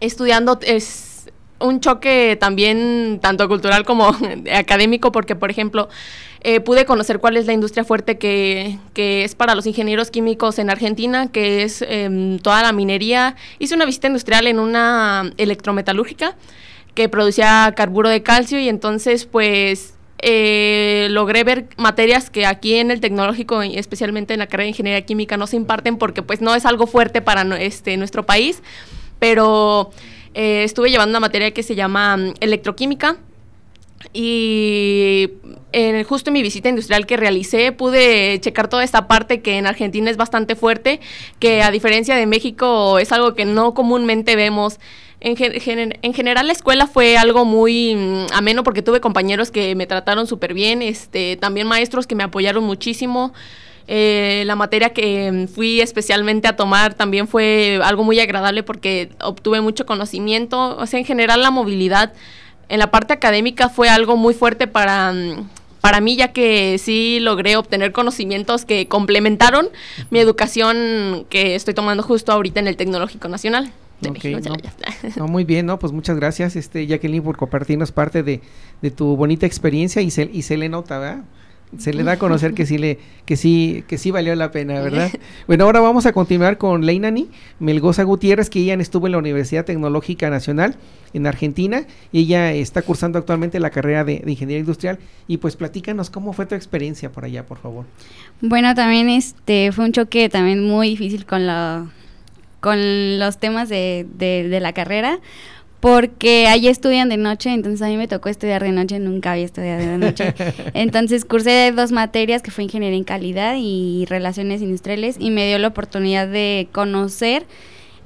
[0.00, 1.13] estudiando es
[1.58, 4.14] un choque también tanto cultural como
[4.52, 5.88] académico porque por ejemplo
[6.46, 10.58] eh, pude conocer cuál es la industria fuerte que, que, es para los ingenieros químicos
[10.58, 13.34] en Argentina, que es eh, toda la minería.
[13.58, 16.36] Hice una visita industrial en una electrometalúrgica
[16.94, 22.90] que producía carburo de calcio y entonces pues eh, logré ver materias que aquí en
[22.90, 26.54] el tecnológico, especialmente en la carrera de ingeniería química, no se imparten porque pues no
[26.54, 28.62] es algo fuerte para este, nuestro país,
[29.18, 29.90] pero
[30.34, 33.16] eh, estuve llevando una materia que se llama um, electroquímica
[34.12, 35.30] y
[35.72, 39.66] en, justo en mi visita industrial que realicé pude checar toda esta parte que en
[39.66, 41.00] Argentina es bastante fuerte,
[41.38, 44.78] que a diferencia de México es algo que no comúnmente vemos
[45.20, 45.36] En,
[46.02, 50.26] en, general la escuela fue algo muy mm, ameno porque tuve compañeros que me trataron
[50.26, 53.32] súper bien, este, también maestros que me apoyaron muchísimo.
[53.86, 59.10] Eh, la materia que mm, fui especialmente a tomar también fue algo muy agradable porque
[59.20, 60.76] obtuve mucho conocimiento.
[60.76, 62.12] O sea, en general la movilidad
[62.68, 65.48] en la parte académica fue algo muy fuerte para, mm,
[65.80, 69.68] para mí, ya que sí logré obtener conocimientos que complementaron
[70.10, 73.70] mi educación que estoy tomando justo ahorita en el Tecnológico Nacional.
[75.16, 75.78] no, muy bien, ¿no?
[75.78, 78.40] Pues muchas gracias, este Jacqueline, por compartirnos parte de,
[78.82, 81.24] de tu bonita experiencia y se, y se le nota, ¿verdad?
[81.78, 84.80] Se le da a conocer que sí le que sí que sí valió la pena,
[84.80, 85.10] ¿verdad?
[85.46, 89.64] Bueno, ahora vamos a continuar con Leinani Melgoza Gutiérrez, que ella estuvo en la Universidad
[89.64, 90.76] Tecnológica Nacional
[91.12, 95.56] en Argentina y ella está cursando actualmente la carrera de, de, Ingeniería Industrial y pues
[95.56, 97.84] platícanos cómo fue tu experiencia por allá, por favor.
[98.40, 101.86] Bueno, también este fue un choque también muy difícil con la
[102.64, 105.18] con los temas de, de, la carrera,
[105.84, 109.44] porque allí estudian de noche, entonces a mí me tocó estudiar de noche, nunca había
[109.44, 110.34] estudiado de noche.
[110.72, 115.58] Entonces cursé dos materias que fue Ingeniería en Calidad y Relaciones Industriales y me dio
[115.58, 117.44] la oportunidad de conocer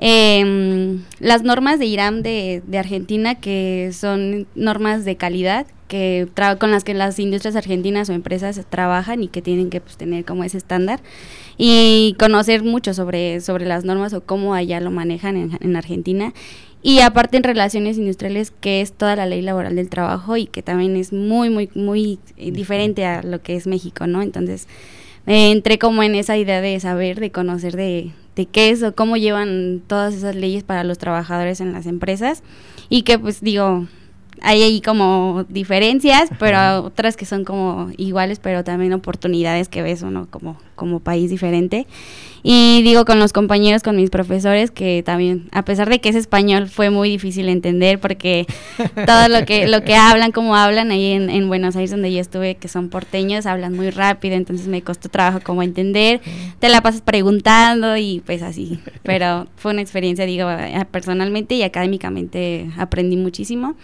[0.00, 6.28] eh, las normas de IRAM de, de, Argentina, que son normas de calidad que
[6.60, 10.24] con las que las industrias argentinas o empresas trabajan y que tienen que pues, tener
[10.24, 11.00] como ese estándar
[11.56, 16.34] y conocer mucho sobre, sobre las normas o cómo allá lo manejan en, en Argentina.
[16.82, 20.62] Y aparte en relaciones industriales, que es toda la ley laboral del trabajo y que
[20.62, 24.22] también es muy, muy, muy eh, diferente a lo que es México, ¿no?
[24.22, 24.68] Entonces,
[25.26, 28.94] eh, entré como en esa idea de saber, de conocer de, de qué es o
[28.94, 32.44] cómo llevan todas esas leyes para los trabajadores en las empresas
[32.88, 33.86] y que pues digo,
[34.40, 40.02] hay ahí como diferencias, pero otras que son como iguales, pero también oportunidades que ves
[40.02, 41.86] uno como, como país diferente.
[42.42, 46.16] Y digo con los compañeros, con mis profesores, que también, a pesar de que es
[46.16, 48.46] español, fue muy difícil entender porque
[49.06, 52.20] todo lo que, lo que hablan, como hablan ahí en, en Buenos Aires, donde yo
[52.20, 56.20] estuve, que son porteños, hablan muy rápido, entonces me costó trabajo como entender.
[56.58, 58.78] Te la pasas preguntando y pues así.
[59.02, 60.48] Pero fue una experiencia, digo,
[60.90, 63.74] personalmente y académicamente aprendí muchísimo.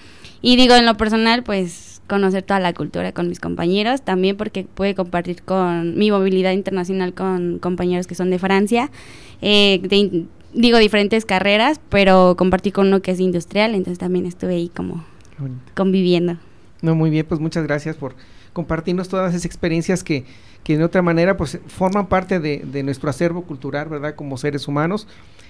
[0.42, 4.64] Y digo, en lo personal, pues conocer toda la cultura con mis compañeros, también porque
[4.64, 8.90] pude compartir con mi movilidad internacional con compañeros que son de Francia,
[9.40, 9.80] eh,
[10.52, 15.04] digo, diferentes carreras, pero compartí con uno que es industrial, entonces también estuve ahí como
[15.74, 16.36] conviviendo.
[16.82, 18.14] No, muy bien, pues muchas gracias por
[18.52, 20.24] compartirnos todas esas experiencias que,
[20.62, 24.14] que de otra manera pues forman parte de, de nuestro acervo cultural, ¿verdad?
[24.14, 25.08] Como seres humanos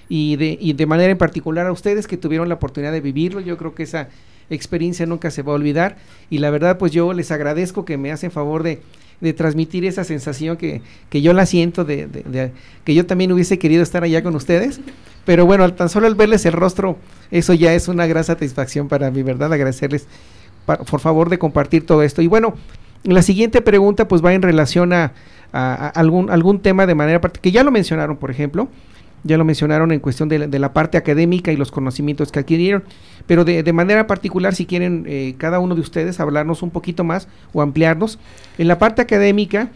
[0.09, 3.40] y de, y de manera en particular a ustedes que tuvieron la oportunidad de vivirlo,
[3.40, 4.09] yo creo que esa
[4.50, 5.96] experiencia nunca se va a olvidar
[6.30, 8.83] y la verdad pues yo les agradezco que me hacen favor de,
[9.20, 12.52] de transmitir esa sensación que, que yo la siento, de,
[12.85, 14.80] que yo también hubiese querido estar allá con ustedes,
[15.24, 16.98] pero bueno, tan solo al verles el rostro,
[17.30, 19.52] eso ya es una gran satisfacción para mí, ¿verdad?
[19.52, 20.07] Agradecerles
[20.66, 22.22] por favor de compartir todo esto.
[22.22, 22.54] Y bueno,
[23.02, 25.12] la siguiente pregunta pues va en relación a,
[25.52, 28.68] a, algún, algún tema de manera que ya lo mencionaron, por ejemplo,
[29.25, 32.39] ya lo mencionaron en cuestión de la, de la, parte académica y los conocimientos que
[32.39, 32.85] adquirieron,
[33.27, 37.03] pero de, de manera particular, si quieren eh, cada uno de ustedes hablarnos un poquito
[37.05, 38.19] más o ampliarnos,
[38.59, 39.71] en la parte académica,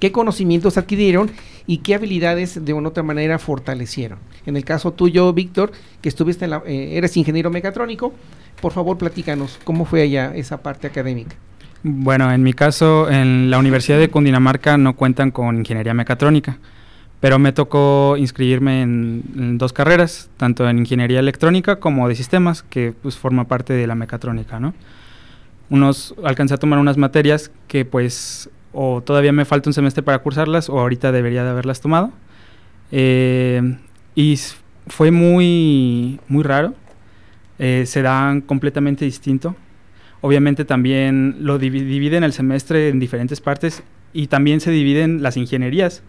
[0.00, 1.30] qué conocimientos adquirieron
[1.66, 4.18] y qué habilidades de una otra manera fortalecieron.
[4.46, 8.14] En el caso tuyo, Víctor, que estuviste en la, eh, eres ingeniero mecatrónico,
[8.60, 11.36] por favor platícanos cómo fue allá esa parte académica.
[11.82, 16.58] Bueno, en mi caso, en la Universidad de Cundinamarca no cuentan con ingeniería mecatrónica
[17.24, 22.92] pero me tocó inscribirme en, dos carreras, tanto en ingeniería electrónica como de sistemas, que
[23.00, 24.74] pues forma parte de la mecatrónica, ¿no?
[25.70, 30.18] Unos, alcancé a tomar unas materias que pues o todavía me falta un semestre para
[30.18, 32.12] cursarlas o ahorita debería de haberlas tomado.
[32.92, 33.78] Eh,
[34.14, 34.38] y
[34.88, 36.74] fue muy, muy raro,
[37.58, 39.56] eh, se dan completamente distinto.
[40.20, 43.82] Obviamente también lo dividen el semestre en diferentes partes
[44.12, 46.02] y también se dividen las ingenierías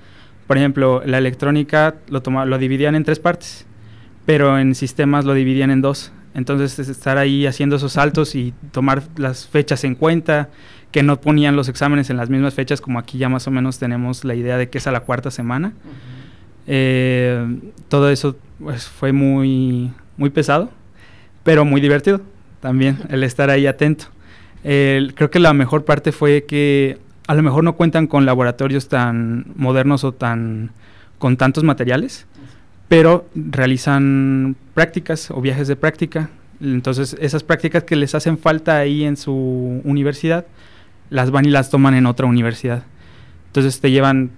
[0.47, 3.65] por ejemplo, la electrónica lo, lo dividían en tres partes,
[4.25, 6.11] pero en sistemas lo dividían en dos.
[6.33, 10.49] Entonces, estar ahí haciendo esos saltos y tomar las fechas en cuenta,
[10.91, 13.79] que no ponían los exámenes en las mismas fechas, como aquí ya más o menos
[13.79, 15.73] tenemos la idea de que es a la cuarta semana.
[16.67, 20.69] Eh, todo eso pues, fue muy, muy pesado,
[21.43, 22.21] pero muy divertido
[22.59, 24.05] también, el estar ahí atento.
[24.63, 29.45] creo que la mejor parte fue que a lo mejor no cuentan con laboratorios tan
[29.55, 30.71] modernos o tan
[31.17, 32.27] con tantos materiales,
[32.87, 36.29] pero realizan prácticas o viajes de práctica.
[36.61, 40.45] Entonces, esas prácticas que les hacen falta ahí en su universidad,
[41.09, 42.83] las van y las toman en otra universidad.
[43.47, 44.31] Entonces, te llevan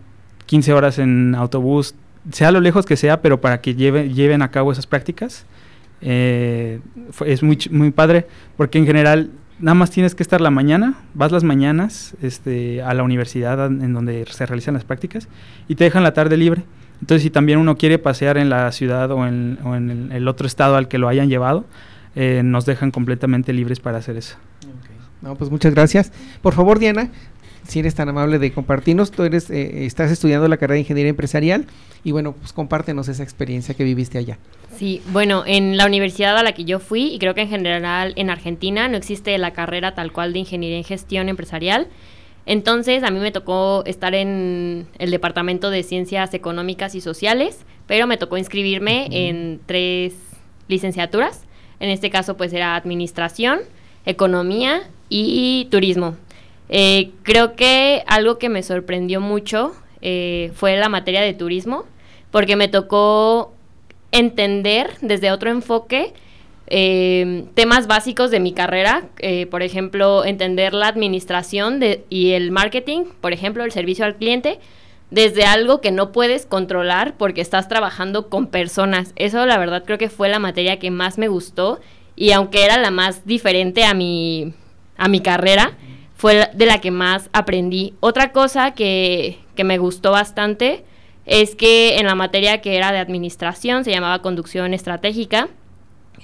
[0.46, 1.96] 15 horas en autobús,
[2.32, 5.46] sea lo lejos que sea, pero para que lleven a cabo esas prácticas,
[6.02, 6.80] Eh,
[7.26, 11.32] es muy, muy padre porque en general nada más tienes que estar la mañana, vas
[11.32, 15.28] las mañanas este, a la universidad en donde se realizan las prácticas
[15.68, 16.64] y te dejan la tarde libre.
[17.02, 20.88] Entonces, si también uno quiere pasear en la ciudad o en, el, otro estado al
[20.88, 21.66] que lo hayan llevado,
[22.16, 24.38] eh, nos dejan completamente libres para hacer eso.
[25.22, 26.12] No, pues muchas gracias.
[26.42, 27.10] Por favor, Diana,
[27.68, 31.10] si eres tan amable de compartirnos, tú eres, eh, estás estudiando la carrera de Ingeniería
[31.10, 31.66] Empresarial
[32.04, 34.38] y bueno, pues compártenos esa experiencia que viviste allá.
[34.78, 38.14] Sí, bueno, en la universidad a la que yo fui, y creo que en general
[38.16, 41.88] en Argentina, no existe la carrera tal cual de Ingeniería en Gestión Empresarial.
[42.46, 48.08] Entonces, a mí me tocó estar en el Departamento de Ciencias Económicas y Sociales, pero
[48.08, 50.14] me tocó inscribirme en tres
[50.68, 51.44] licenciaturas.
[51.80, 53.60] En este caso, pues era Administración,
[54.06, 56.16] Economía y Turismo.
[56.70, 61.86] Eh, creo que algo que me sorprendió mucho eh, fue la materia de turismo,
[62.32, 63.54] porque me tocó
[64.12, 66.14] entender desde otro enfoque
[66.70, 73.06] eh, temas básicos de mi carrera, eh, por ejemplo, entender la administración y el marketing,
[73.22, 74.60] por ejemplo, el servicio al cliente,
[75.10, 79.14] desde algo que no puedes controlar porque estás trabajando con personas.
[79.16, 81.80] Eso la verdad creo que fue la materia que más me gustó
[82.18, 84.54] y aunque era la más diferente a mi,
[84.98, 85.78] a mi carrera,
[86.18, 87.94] fue de la que más aprendí.
[88.00, 90.84] Otra cosa que, que me gustó bastante
[91.26, 95.50] es que en la materia que era de administración, se llamaba conducción estratégica,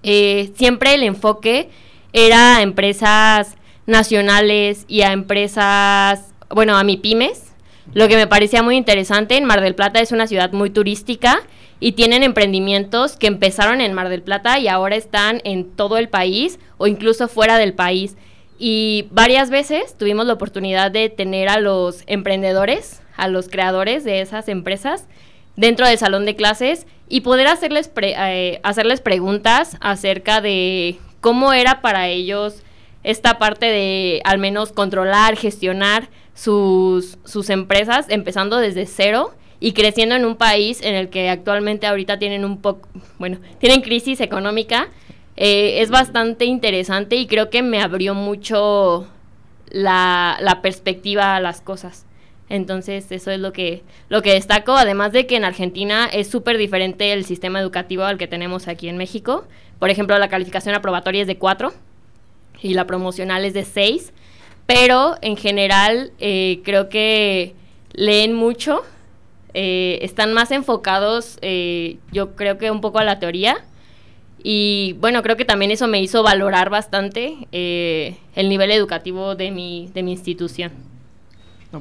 [0.02, 1.70] eh, siempre el enfoque
[2.12, 7.54] era a empresas nacionales y a empresas, bueno, a mi pymes,
[7.94, 9.38] lo que me parecía muy interesante.
[9.38, 11.42] En Mar del Plata es una ciudad muy turística
[11.80, 16.08] y tienen emprendimientos que empezaron en Mar del Plata y ahora están en todo el
[16.08, 18.16] país o incluso fuera del país.
[18.58, 24.22] Y varias veces tuvimos la oportunidad de tener a los emprendedores a los creadores de
[24.22, 25.06] esas empresas
[25.56, 31.82] dentro del salón de clases y poder hacerles, eh, hacerles preguntas acerca de cómo era
[31.82, 32.64] para ellos
[33.04, 40.16] esta parte de al menos controlar, gestionar sus, sus empresas, empezando desde cero y creciendo
[40.16, 42.88] en un país en el que actualmente ahorita tienen un poco,
[43.20, 44.90] bueno, tienen crisis económica.
[45.36, 49.08] Eh, es bastante interesante y creo que me abrió mucho
[49.70, 52.06] la, la perspectiva a las cosas.
[52.50, 56.58] Entonces, eso es lo que, lo que destaco, además de que en Argentina es súper
[56.58, 59.46] diferente el sistema educativo al que tenemos aquí en México.
[59.80, 61.74] Por ejemplo, la calificación aprobatoria es de 4
[62.62, 64.14] y la promocional es de 6,
[64.68, 67.56] pero en general eh, creo que
[67.94, 68.84] leen mucho,
[69.56, 71.40] eh, están más enfocados,
[72.12, 73.58] yo creo que un poco a la teoría.
[74.44, 79.90] Y bueno, creo que también eso me hizo valorar bastante el nivel educativo de mi,
[79.94, 80.72] de mi institución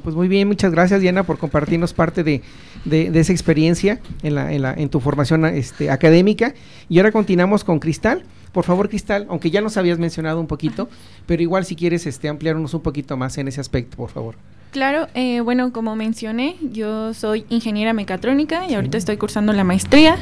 [0.01, 2.41] pues muy bien, muchas gracias Diana por compartirnos parte de,
[2.89, 6.53] esa experiencia en, la, en, la, en tu formación este, académica.
[6.89, 8.23] Y ahora continuamos con Cristal.
[8.51, 10.89] Por favor, Cristal, aunque ya nos habías mencionado un poquito,
[11.25, 14.35] pero igual si quieres este, ampliarnos un poquito más en ese aspecto, por favor.
[14.73, 20.17] Claro, eh, bueno, como mencioné, yo soy ingeniera mecatrónica y ahorita estoy cursando la maestría.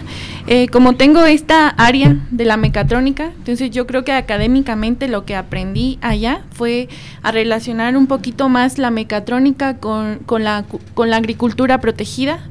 [0.46, 5.38] Eh, como tengo esta área de la mecatrónica, entonces yo creo que académicamente lo que
[5.38, 6.90] aprendí allá fue
[7.24, 12.42] a relacionar un poquito más la mecatrónica con, con, la, con la agricultura protegida.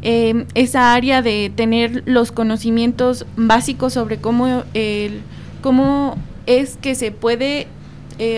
[0.00, 5.20] Eh, esa área de tener los conocimientos básicos sobre cómo, el,
[5.60, 7.66] cómo es que se puede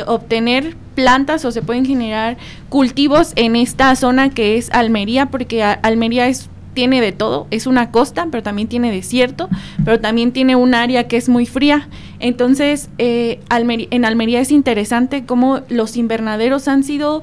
[0.06, 2.36] obtener plantas o se pueden generar
[2.68, 7.90] cultivos en esta zona que es Almería, porque Almería es tiene de todo, es una
[7.90, 9.48] costa, pero también tiene desierto,
[9.84, 11.88] pero también tiene un área que es muy fría.
[12.18, 17.22] Entonces, eh, en Almería es interesante cómo los invernaderos han sido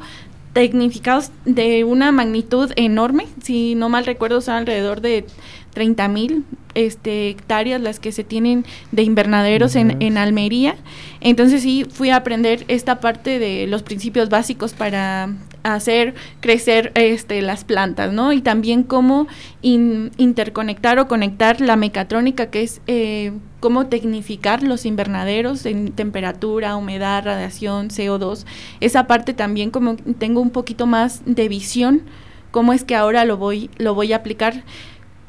[0.54, 5.26] tecnificados de una magnitud enorme, si no mal recuerdo son alrededor de
[5.74, 10.76] 30 mil este, hectáreas las que se tienen de invernaderos en, en, Almería.
[11.22, 15.30] Entonces sí fui a aprender esta parte de los principios básicos para
[15.64, 18.34] hacer crecer este, las plantas, ¿no?
[18.34, 19.28] Y también cómo
[19.62, 27.26] interconectar o conectar la mecatrónica, que es eh, cómo tecnificar los invernaderos en temperatura, humedad,
[27.26, 28.46] radiación, CO2.
[28.80, 32.04] Esa parte también como tengo un poquito más de visión,
[32.52, 34.64] cómo es que ahora lo voy, lo voy a aplicar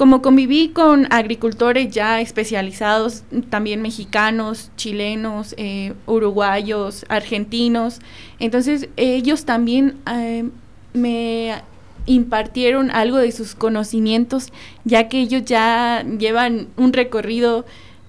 [0.01, 8.01] como conviví con agricultores ya especializados, también mexicanos, chilenos, eh, uruguayos, argentinos,
[8.39, 10.49] entonces ellos también eh,
[10.95, 11.61] me
[12.07, 14.55] impartieron algo de sus conocimientos,
[14.87, 17.67] ya que ellos ya llevan un recorrido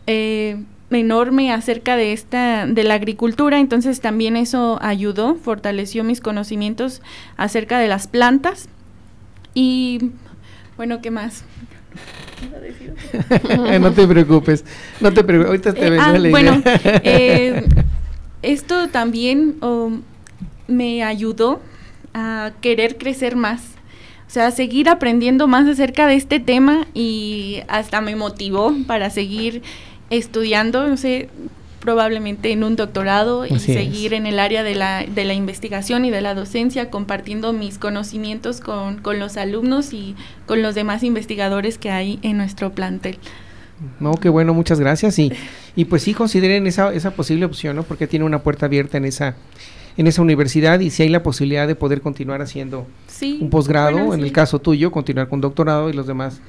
[0.08, 7.02] eh, enorme acerca de esta de la agricultura, entonces también eso ayudó, fortaleció mis conocimientos
[7.36, 8.70] acerca de las plantas
[9.54, 10.12] y
[10.78, 11.44] bueno, ¿qué más?
[13.80, 14.66] No te preocupes,
[15.00, 16.32] no te preocupes, ahorita te Eh, vengo ah, la idea.
[16.32, 16.62] bueno,
[17.04, 17.66] eh,
[18.42, 20.02] esto también um,
[20.68, 21.62] me ayudó
[22.14, 23.62] a querer crecer más.
[24.28, 29.62] O sea, seguir aprendiendo más acerca de este tema y hasta me motivó para seguir
[30.10, 31.30] estudiando, no sé,
[31.82, 33.64] probablemente en un doctorado y es.
[33.64, 37.78] seguir en el área de la, de la investigación y de la docencia, compartiendo mis
[37.78, 40.16] conocimientos con, con los alumnos y
[40.46, 43.18] con los demás investigadores que hay en nuestro plantel.
[44.00, 45.18] No, qué bueno, muchas gracias.
[45.20, 45.34] Y,
[45.76, 47.84] y pues sí consideren esa, esa posible opción, ¿no?
[47.84, 49.36] Porque tiene una puerta abierta en esa,
[49.98, 53.98] en esa universidad y si hay la posibilidad de poder continuar haciendo Sí, un posgrado,
[53.98, 54.26] bueno, en sí.
[54.28, 56.42] el caso tuyo, continuar con doctorado y los demás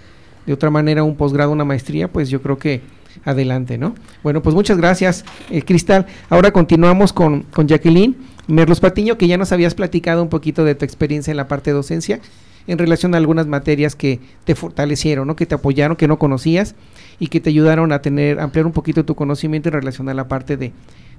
[0.45, 2.83] de otra manera un posgrado, una maestría, pues yo creo que
[3.25, 3.95] adelante, ¿no?
[4.23, 6.07] Bueno, pues muchas gracias, eh, Cristal.
[6.31, 10.75] Ahora continuamos con, con Jacqueline Merlos Patiño, que ya nos habías platicado un poquito de
[10.75, 12.21] tu experiencia en la parte de docencia
[12.67, 15.37] en relación a algunas materias que te fortalecieron, ¿no?
[15.37, 16.75] Que te apoyaron, que no conocías
[17.19, 20.29] y que te ayudaron a tener, ampliar un poquito tu conocimiento en relación a la
[20.29, 20.73] parte de,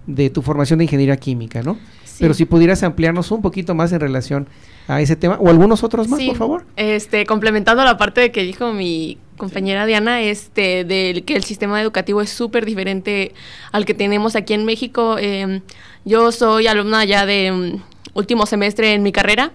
[0.07, 1.77] de tu formación de ingeniería química, ¿no?
[2.05, 2.17] Sí.
[2.19, 4.47] Pero si pudieras ampliarnos un poquito más en relación
[4.87, 6.65] a ese tema o algunos otros más, Sí, por favor.
[6.75, 11.81] Este, complementando la parte de que dijo mi compañera Diana, este, del que el sistema
[11.81, 13.33] educativo es súper diferente
[13.71, 15.17] al que tenemos aquí en México.
[15.19, 15.61] Eh,
[16.05, 17.81] yo soy alumna ya de mm,
[18.13, 19.51] último semestre en mi carrera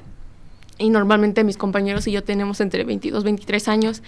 [0.79, 4.03] y normalmente mis compañeros y yo tenemos entre 22, 23 años.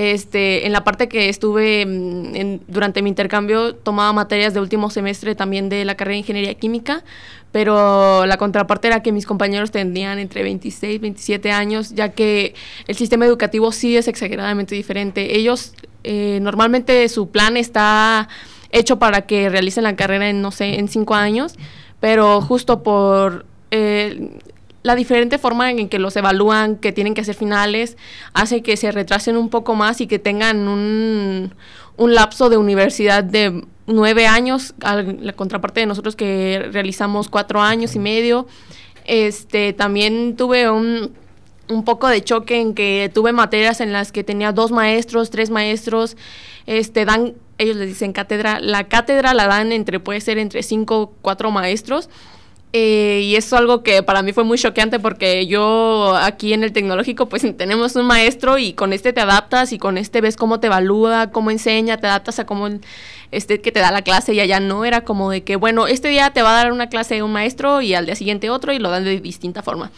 [0.00, 4.90] Este, en la parte que estuve mm, en- durante mi intercambio tomaba materias de último
[4.90, 7.02] semestre también de la carrera de ingeniería química,
[7.50, 12.54] pero la contraparte era que mis compañeros tenían entre 26, 27 años, ya que
[12.86, 15.36] el sistema educativo sí es exageradamente diferente.
[15.36, 15.72] Ellos
[16.04, 18.28] eh, normalmente su plan está
[18.70, 21.54] hecho para que realicen la carrera en, no sé, en cinco años,
[21.98, 24.30] pero justo por eh,
[24.88, 27.98] la diferente forma en que los evalúan, que tienen que hacer finales,
[28.32, 31.52] hace que se retrasen un poco más y que tengan un,
[31.98, 37.60] un lapso de universidad de nueve años, a la contraparte de nosotros que realizamos cuatro
[37.60, 38.46] años y medio.
[39.04, 41.12] Este, también tuve un,
[41.68, 45.50] un poco de choque en que tuve materias en las que tenía dos maestros, tres
[45.50, 46.16] maestros,
[46.64, 51.12] este, dan, ellos les dicen cátedra, la cátedra la dan entre, puede ser entre cinco,
[51.20, 52.08] cuatro maestros,
[52.74, 56.62] eh, y eso es algo que para mí fue muy choqueante porque yo aquí en
[56.62, 60.36] el tecnológico pues tenemos un maestro y con este te adaptas y con este ves
[60.36, 62.68] cómo te evalúa, cómo enseña, te adaptas a cómo
[63.30, 66.08] este que te da la clase y allá no era como de que bueno, este
[66.08, 68.78] día te va a dar una clase un maestro y al día siguiente otro y
[68.78, 69.90] lo dan de distinta forma.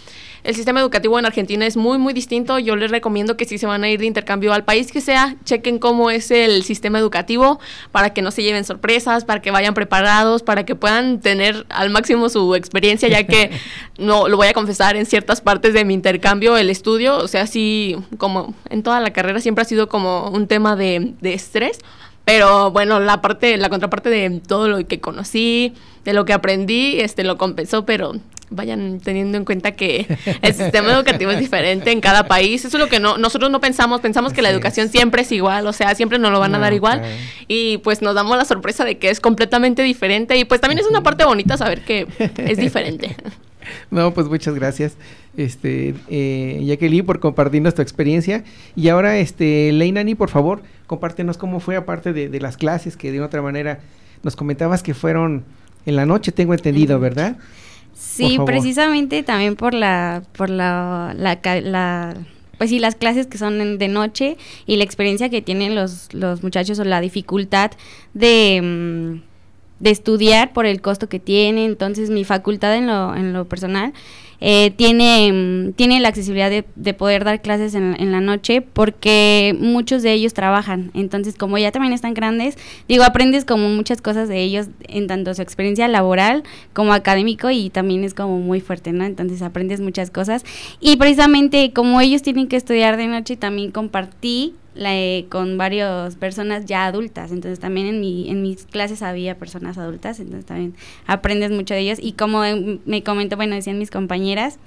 [0.43, 2.59] El sistema educativo en Argentina es muy, muy distinto.
[2.59, 5.37] Yo les recomiendo que si se van a ir de intercambio al país que sea,
[5.45, 7.61] chequen cómo es el sistema educativo
[7.93, 11.91] para que no se lleven sorpresas, para que vayan preparados, para que puedan tener al
[11.91, 13.51] máximo su experiencia, ya que
[13.99, 17.47] no lo voy a confesar en ciertas partes de mi intercambio, el estudio, o sea,
[17.47, 21.79] sí, como en toda la carrera siempre ha sido como un tema de, de estrés.
[22.25, 25.75] Pero bueno, la parte, la contraparte de todo lo que conocí,
[26.05, 28.13] de lo que aprendí, este lo compensó, pero
[28.51, 30.07] vayan teniendo en cuenta que
[30.43, 32.65] el sistema educativo es diferente en cada país.
[32.65, 35.67] Eso es lo que no, nosotros no pensamos, pensamos que la educación siempre es igual,
[35.67, 37.03] o sea, siempre nos lo van a dar igual.
[37.49, 40.37] Y pues nos damos la sorpresa de que es completamente diferente.
[40.37, 43.17] Y pues también es una parte bonita saber que es diferente.
[43.91, 44.97] No, pues muchas gracias,
[45.37, 48.43] este, eh, Jacqueline, por compartirnos tu experiencia.
[48.75, 53.13] Y ahora, este, Leinani, por favor, compártenos cómo fue, aparte de, de las clases, que
[53.13, 53.81] de otra manera
[54.23, 55.45] nos comentabas que fueron
[55.87, 57.37] en la noche, tengo entendido, ¿verdad?
[58.01, 62.17] Sí, precisamente también por la, por la, la, la-
[62.59, 64.37] pues sí, las clases que son de noche
[64.67, 67.71] y la experiencia que tienen los, los muchachos o la dificultad
[68.15, 71.65] de, mm, de estudiar por el costo que tiene.
[71.65, 73.93] Entonces, mi facultad en lo, en lo personal
[74.41, 78.63] eh, tiene, mm, tiene la accesibilidad de, de poder dar clases en, en la noche
[78.63, 80.91] porque muchos de ellos trabajan.
[80.95, 82.57] Entonces, como ya también están grandes,
[82.89, 87.71] digo, aprendes como muchas cosas de ellos en tanto su experiencia laboral como académico y
[87.71, 89.05] también es como muy fuerte, ¿no?
[89.05, 90.45] Entonces aprendes muchas cosas.
[90.81, 96.17] Y precisamente como ellos tienen que estudiar de noche, también compartí la, eh, con varias
[96.17, 97.33] personas ya adultas.
[97.33, 100.75] Entonces también en, mi, en mis clases había personas adultas, entonces también
[101.07, 101.99] aprendes mucho de ellos.
[102.01, 104.59] Y como eh, me comentó, bueno, decían mis compañeras,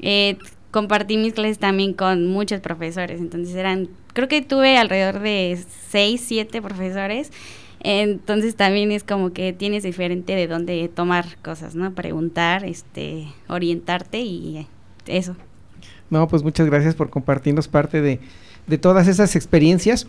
[0.00, 0.38] eh,
[0.70, 3.20] compartí mis clases también con muchos profesores.
[3.20, 5.58] Entonces eran, creo que tuve alrededor de
[5.88, 7.30] seis, siete profesores.
[7.82, 11.94] Entonces también es como que tienes diferente de dónde tomar cosas, ¿no?
[11.94, 14.66] Preguntar, este, orientarte y
[15.06, 15.34] eso.
[16.10, 18.20] No, pues muchas gracias por compartirnos parte de,
[18.70, 20.06] de todas esas experiencias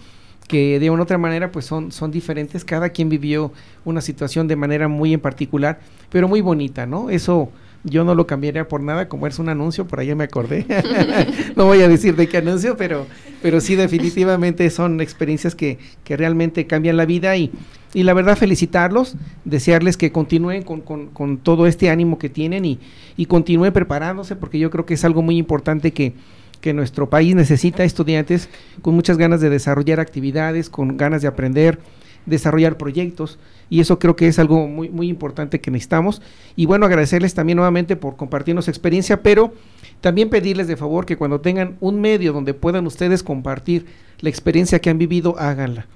[0.47, 2.63] que de una u otra manera pues son, son diferentes.
[2.63, 3.51] Cada quien vivió
[3.85, 7.09] una situación de manera muy en particular, pero muy bonita, ¿no?
[7.09, 7.49] Eso
[7.83, 10.65] yo no lo cambiaría por nada, como es un anuncio, por ahí me acordé.
[11.55, 13.07] no voy a decir de qué anuncio, pero,
[13.41, 17.51] pero sí definitivamente son experiencias que, que realmente cambian la vida y,
[17.93, 22.65] y la verdad felicitarlos, desearles que continúen con, con, con todo este ánimo que tienen
[22.65, 22.79] y,
[23.17, 26.13] y continúen preparándose, porque yo creo que es algo muy importante que,
[26.61, 28.49] que nuestro país necesita estudiantes
[28.81, 31.79] con muchas ganas de desarrollar actividades, con ganas de aprender,
[32.25, 33.39] desarrollar proyectos
[33.69, 36.21] y eso creo que es algo muy muy importante que necesitamos.
[36.55, 39.53] Y bueno agradecerles también nuevamente por compartirnos experiencia pero
[40.01, 43.85] también pedirles de favor que cuando tengan un medio donde puedan ustedes compartir
[44.19, 45.87] la experiencia que han vivido háganla.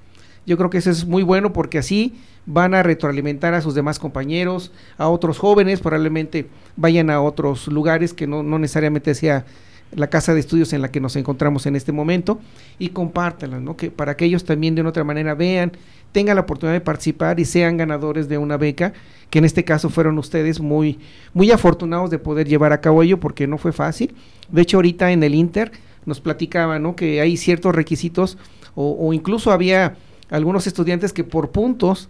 [0.46, 2.14] Yo creo que eso es muy bueno porque así
[2.46, 6.46] van a retroalimentar a sus demás compañeros, a otros jóvenes, probablemente
[6.76, 9.44] vayan a otros lugares que no, no necesariamente sea
[9.92, 12.40] la casa de estudios en la que nos encontramos en este momento
[12.78, 13.76] y compártanla, ¿no?
[13.76, 15.72] Que para que ellos también de otra manera vean,
[16.12, 18.92] tengan la oportunidad de participar y sean ganadores de una beca,
[19.30, 20.98] que en este caso fueron ustedes muy
[21.34, 24.14] muy afortunados de poder llevar a cabo ello porque no fue fácil.
[24.50, 25.72] De hecho, ahorita en el Inter
[26.04, 26.96] nos platicaba, ¿no?
[26.96, 28.38] Que hay ciertos requisitos
[28.74, 29.96] o, o incluso había
[30.30, 32.08] algunos estudiantes que por puntos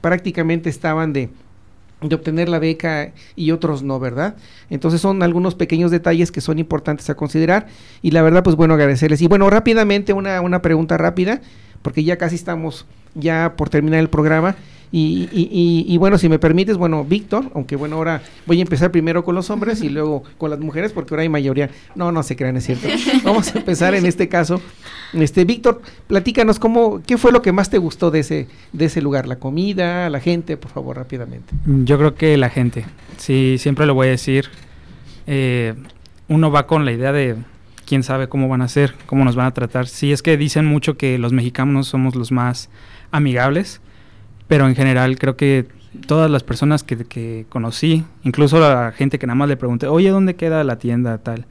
[0.00, 1.30] prácticamente estaban de,
[2.00, 4.36] de obtener la beca y otros no, ¿verdad?
[4.70, 7.66] Entonces son algunos pequeños detalles que son importantes a considerar
[8.02, 9.20] y la verdad pues bueno agradecerles.
[9.22, 11.40] Y bueno, rápidamente una, una pregunta rápida,
[11.82, 14.56] porque ya casi estamos ya por terminar el programa.
[14.90, 18.62] Y, y, y, y, bueno, si me permites, bueno, Víctor, aunque bueno, ahora voy a
[18.62, 21.70] empezar primero con los hombres y luego con las mujeres, porque ahora hay mayoría.
[21.94, 22.88] No, no se crean, es cierto.
[23.24, 24.60] Vamos a empezar en este caso.
[25.12, 29.02] Este, Víctor, platícanos cómo, qué fue lo que más te gustó de ese, de ese
[29.02, 31.54] lugar, la comida, la gente, por favor, rápidamente.
[31.66, 32.84] Yo creo que la gente.
[33.18, 34.48] Sí, siempre lo voy a decir.
[35.26, 35.74] Eh,
[36.28, 37.36] uno va con la idea de
[37.86, 39.86] quién sabe cómo van a ser, cómo nos van a tratar.
[39.86, 42.70] Sí, es que dicen mucho que los mexicanos somos los más
[43.10, 43.80] amigables
[44.48, 45.66] pero en general creo que
[46.06, 50.10] todas las personas que, que, conocí, incluso la gente que nada más le pregunté, oye,
[50.10, 51.46] ¿dónde queda la tienda tal?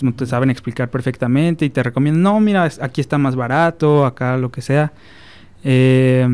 [0.00, 4.36] No te saben explicar perfectamente y te recomiendan, no, mira, aquí está más barato, acá
[4.36, 4.92] lo que sea.
[5.64, 6.26] Eh,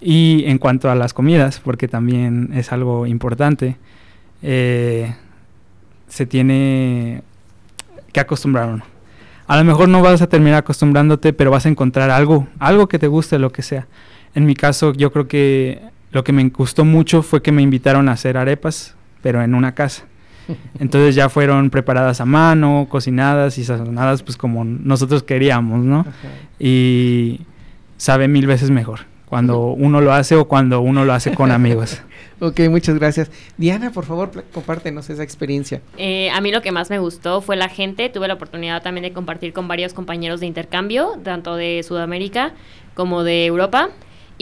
[0.00, 3.76] y en cuanto a las comidas, porque también es algo importante,
[4.42, 5.14] eh,
[6.08, 7.22] se tiene
[8.12, 8.82] que acostumbrar
[9.46, 12.98] A lo mejor no vas a terminar acostumbrándote, pero vas a encontrar algo, algo que
[12.98, 13.86] te guste, lo que sea.
[14.34, 15.80] En mi caso, yo creo que
[16.12, 19.74] lo que me gustó mucho fue que me invitaron a hacer arepas, pero en una
[19.74, 20.04] casa.
[20.80, 26.00] Entonces ya fueron preparadas a mano, cocinadas y sazonadas pues como nosotros queríamos, ¿no?
[26.00, 26.10] Ajá.
[26.58, 27.40] Y
[27.96, 29.00] sabe mil veces mejor
[29.30, 32.02] cuando uno lo hace o cuando uno lo hace con amigos.
[32.40, 33.30] ok, muchas gracias.
[33.56, 35.80] Diana, por favor, compártenos esa experiencia.
[35.96, 38.08] Eh, a mí lo que más me gustó fue la gente.
[38.08, 42.54] Tuve la oportunidad también de compartir con varios compañeros de intercambio, tanto de Sudamérica
[42.94, 43.90] como de Europa.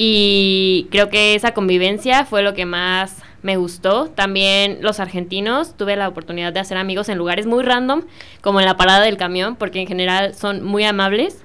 [0.01, 4.07] Y creo que esa convivencia fue lo que más me gustó.
[4.07, 8.03] También los argentinos, tuve la oportunidad de hacer amigos en lugares muy random,
[8.40, 11.38] como en la parada del camión, porque en general son muy amables.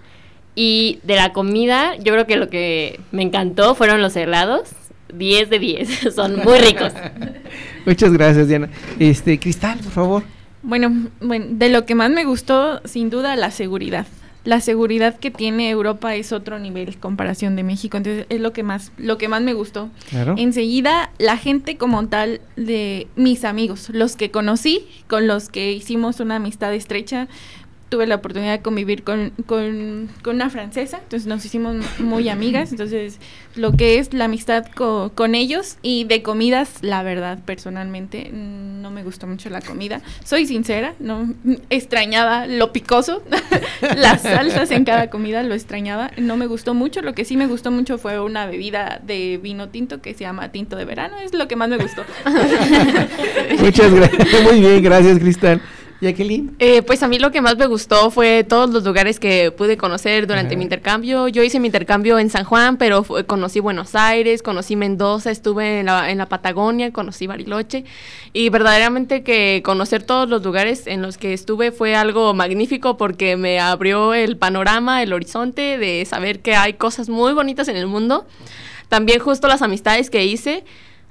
[0.53, 4.69] Y de la comida, yo creo que lo que me encantó fueron los helados.
[5.11, 6.93] 10 de 10, son muy ricos.
[7.87, 8.69] Muchas gracias, Diana.
[8.99, 10.23] Este, Cristal, por favor.
[10.61, 14.05] Bueno, bueno, de lo que más me gustó, sin duda, la seguridad
[14.43, 17.97] la seguridad que tiene Europa es otro nivel comparación de México.
[17.97, 19.89] Entonces es lo que más, lo que más me gustó.
[20.09, 20.35] Claro.
[20.37, 26.19] Enseguida, la gente como tal de mis amigos, los que conocí, con los que hicimos
[26.19, 27.27] una amistad estrecha,
[27.93, 32.71] tuve la oportunidad de convivir con, con, con, una francesa, entonces nos hicimos muy amigas,
[32.71, 33.19] entonces
[33.55, 38.89] lo que es la amistad co, con ellos y de comidas, la verdad, personalmente, no
[38.89, 41.35] me gustó mucho la comida, soy sincera, no
[41.69, 43.21] extrañaba lo picoso,
[43.95, 47.45] las salsas en cada comida lo extrañaba, no me gustó mucho, lo que sí me
[47.45, 51.31] gustó mucho fue una bebida de vino tinto que se llama tinto de verano, es
[51.35, 52.01] lo que más me gustó.
[53.59, 55.61] Muchas gracias, muy bien, gracias Cristal.
[56.03, 56.55] Jacqueline.
[56.59, 59.77] Eh, pues a mí lo que más me gustó fue todos los lugares que pude
[59.77, 60.57] conocer durante Ajá.
[60.57, 61.27] mi intercambio.
[61.27, 65.79] Yo hice mi intercambio en San Juan, pero fue, conocí Buenos Aires, conocí Mendoza, estuve
[65.79, 67.85] en la, en la, Patagonia, conocí Bariloche.
[68.33, 73.37] Y verdaderamente que conocer todos los lugares en los que estuve fue algo magnífico porque
[73.37, 77.87] me abrió el panorama, el horizonte de saber que hay cosas muy bonitas en el
[77.87, 78.25] mundo.
[78.89, 80.63] También justo las amistades que hice.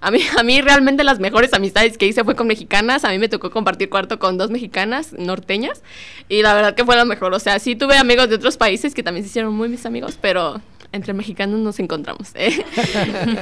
[0.03, 3.05] A mí, a mí realmente las mejores amistades que hice fue con mexicanas.
[3.05, 5.83] A mí me tocó compartir cuarto con dos mexicanas norteñas.
[6.29, 7.33] Y la verdad que fue lo mejor.
[7.33, 10.19] O sea, sí tuve amigos de otros países que también se hicieron muy mis amigos,
[10.21, 10.61] pero
[10.93, 12.33] entre mexicanos nos encontramos.
[12.35, 12.65] ¿eh?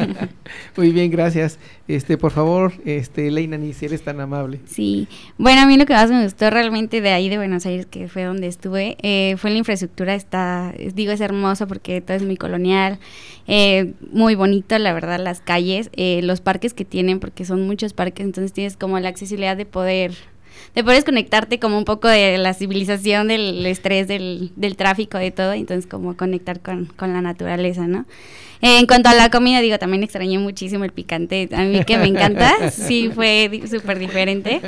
[0.76, 1.58] Muy bien, gracias.
[1.88, 4.60] Este, por favor, este, Leina, ni si eres tan amable.
[4.66, 7.86] Sí, bueno, a mí lo que más me gustó realmente de ahí de Buenos Aires,
[7.86, 12.22] que fue donde estuve, eh, fue la infraestructura, está, digo, es hermoso porque todo es
[12.22, 12.98] muy colonial,
[13.48, 17.92] eh, muy bonito, la verdad, las calles, eh, los parques que tienen, porque son muchos
[17.92, 20.12] parques, entonces tienes como la accesibilidad de poder
[20.74, 25.30] te puedes conectarte como un poco de la civilización, del estrés, del, del tráfico, de
[25.30, 28.06] todo, entonces como conectar con, con la naturaleza, ¿no?
[28.62, 31.96] Eh, en cuanto a la comida, digo, también extrañé muchísimo el picante, a mí que
[31.96, 34.60] me encanta, sí fue súper diferente.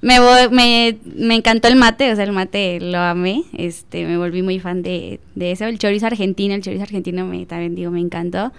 [0.00, 0.18] Me,
[0.50, 4.60] me, me, encantó el mate, o sea, el mate lo amé, este, me volví muy
[4.60, 8.52] fan de, de eso, el chorizo argentino, el chorizo argentino me, también digo, me encantó.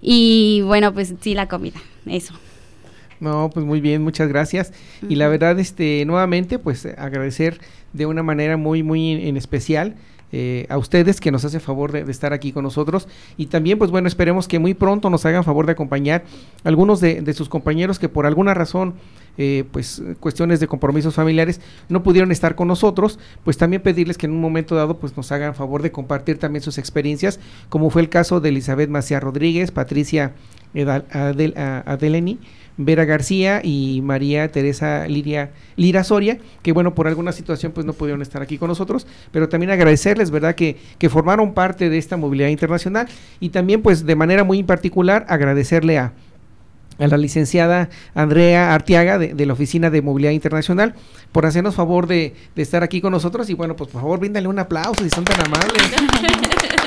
[0.00, 2.32] Y bueno, pues sí, la comida, eso.
[3.20, 4.72] No, pues muy bien, muchas gracias.
[5.08, 7.60] Y la verdad, este, nuevamente, pues agradecer
[7.92, 9.96] de una manera muy, muy en especial
[10.32, 13.06] eh, a ustedes que nos hacen favor de, estar aquí con nosotros.
[13.36, 16.24] Y también, pues bueno, esperemos que muy pronto nos hagan favor de acompañar
[16.64, 18.94] algunos de, sus compañeros que por alguna razón,
[19.38, 24.26] eh, pues cuestiones de compromisos familiares, no pudieron estar con nosotros, pues también pedirles que
[24.26, 27.38] en un momento dado, pues nos hagan favor de compartir también sus experiencias,
[27.68, 30.34] como fue el caso de Elizabeth Macías Rodríguez, Patricia
[30.84, 32.38] Adeleni.
[32.78, 37.94] Vera García y María Teresa Liria, Lira Soria, que bueno, por alguna situación pues no
[37.94, 42.16] pudieron estar aquí con nosotros, pero también agradecerles, ¿verdad?, que, que formaron parte de esta
[42.16, 43.08] movilidad internacional
[43.40, 46.12] y también pues de manera muy particular agradecerle a,
[46.98, 50.94] a la licenciada Andrea Artiaga de, la Oficina de Movilidad Internacional
[51.32, 54.48] por hacernos favor de, de, estar aquí con nosotros y bueno, pues por favor bríndale
[54.48, 55.82] un aplauso si son tan amables.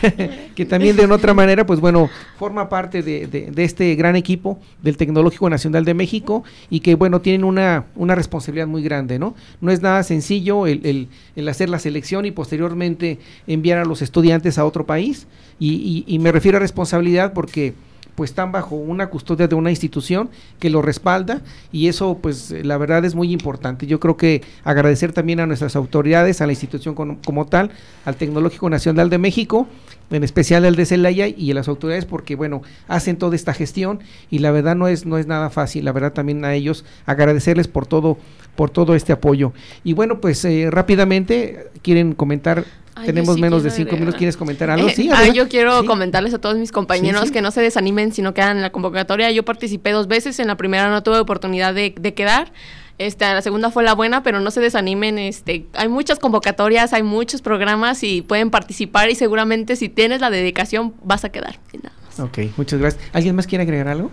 [0.54, 5.48] que también de otra manera, pues bueno, forma parte de, este gran equipo del Tecnológico
[5.50, 9.34] Nacional de México y que bueno, tienen una, una responsabilidad muy grande, ¿no?
[9.60, 14.58] No es nada sencillo el, el, hacer la selección y posteriormente enviar a los estudiantes
[14.58, 15.26] a otro país
[15.58, 17.74] y, y me refiero a responsabilidad porque
[18.18, 21.40] pues están bajo una custodia de una institución que lo respalda
[21.70, 23.86] y eso pues la verdad es muy importante.
[23.86, 27.70] Yo creo que agradecer también a nuestras autoridades, a la institución como, tal,
[28.04, 29.68] al Tecnológico Nacional de México,
[30.10, 34.00] en especial al de Celaya y a las autoridades porque bueno, hacen toda esta gestión
[34.30, 37.68] y la verdad no es no es nada fácil, la verdad también a ellos agradecerles
[37.68, 38.18] por todo
[38.56, 39.52] por todo este apoyo.
[39.84, 42.64] Y bueno, pues eh, rápidamente quieren comentar
[43.04, 44.16] tenemos menos de cinco minutos.
[44.16, 44.88] ¿Quieres comentar algo?
[44.88, 48.34] Sí, ah, yo quiero comentarles a todos mis compañeros que no se desanimen si no
[48.34, 49.30] quedan en la convocatoria.
[49.30, 50.38] Yo participé dos veces.
[50.38, 52.52] En la primera no tuve oportunidad de, quedar.
[52.98, 55.18] Este, la segunda fue la buena, pero no se desanimen.
[55.18, 60.30] Este, hay muchas convocatorias, hay muchos programas y pueden participar y seguramente si tienes la
[60.30, 61.58] dedicación vas a quedar.
[61.82, 63.02] Nada Ok, muchas gracias.
[63.12, 64.10] ¿Alguien más quiere agregar algo?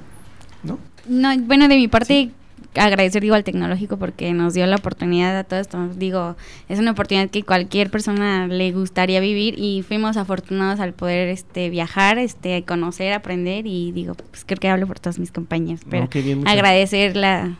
[0.63, 0.79] ¿No?
[1.07, 2.31] No, bueno, de mi parte
[2.75, 5.87] agradecer digo al tecnológico porque nos dio la oportunidad a todo esto.
[5.95, 6.35] Digo,
[6.67, 11.69] es una oportunidad que cualquier persona le gustaría vivir y fuimos afortunados al poder este
[11.69, 16.07] viajar, este conocer, aprender y digo, pues creo que hablo por todos mis compañeros, pero
[16.45, 17.57] agradecer la,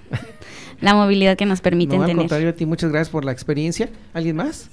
[0.81, 3.89] la movilidad que nos permiten no, al contrario a ti, muchas gracias por la experiencia.
[4.13, 4.69] ¿Alguien más?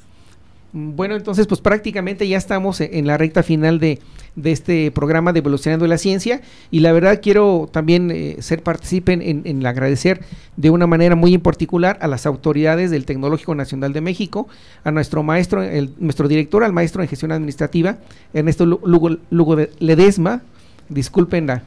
[0.75, 3.99] Bueno, entonces pues prácticamente ya estamos e-, en la recta final de,
[4.43, 6.41] este programa de Evolucionando la Ciencia
[6.71, 10.23] y la verdad quiero también eh, ser participen en, en agradecer
[10.57, 14.49] de una manera muy en particular a las autoridades del Tecnológico Nacional de México,
[14.85, 17.99] a nuestro maestro, el, nuestro director, al maestro en gestión administrativa,
[18.33, 20.41] Ernesto Lugo, Lugo Ledesma,
[20.89, 21.63] disculpen la,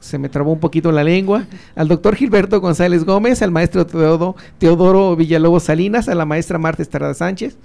[0.00, 5.16] se me trabó un poquito la lengua, al doctor Gilberto González Gómez, al maestro Teodoro,
[5.16, 7.56] Villalobos Salinas, a la maestra Marta Estrada Sánchez,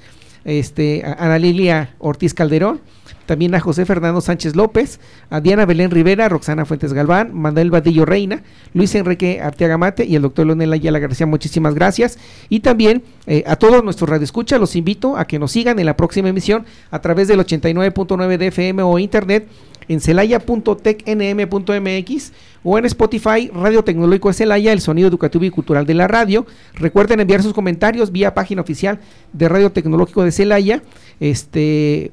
[0.45, 2.81] este, a Ana Lilia Ortiz Calderón,
[3.25, 8.05] también a José Fernando Sánchez López, a Diana Belén Rivera, Roxana Fuentes Galván, Manuel Vadillo
[8.05, 12.17] Reina, Luis Enrique Arteaga Mate y el doctor Leonel Ayala García, muchísimas gracias.
[12.49, 15.95] Y también eh, a todos nuestros radioescuchas, los invito a que nos sigan en la
[15.95, 19.47] próxima emisión a través del 89.9 de FM o internet
[19.87, 22.31] en celaya.tecnm.mx
[22.63, 26.45] o en Spotify Radio Tecnológico de Celaya, el sonido educativo y cultural de la radio.
[26.73, 28.99] Recuerden enviar sus comentarios vía página oficial
[29.33, 30.81] de Radio Tecnológico de Celaya.
[31.19, 32.11] Este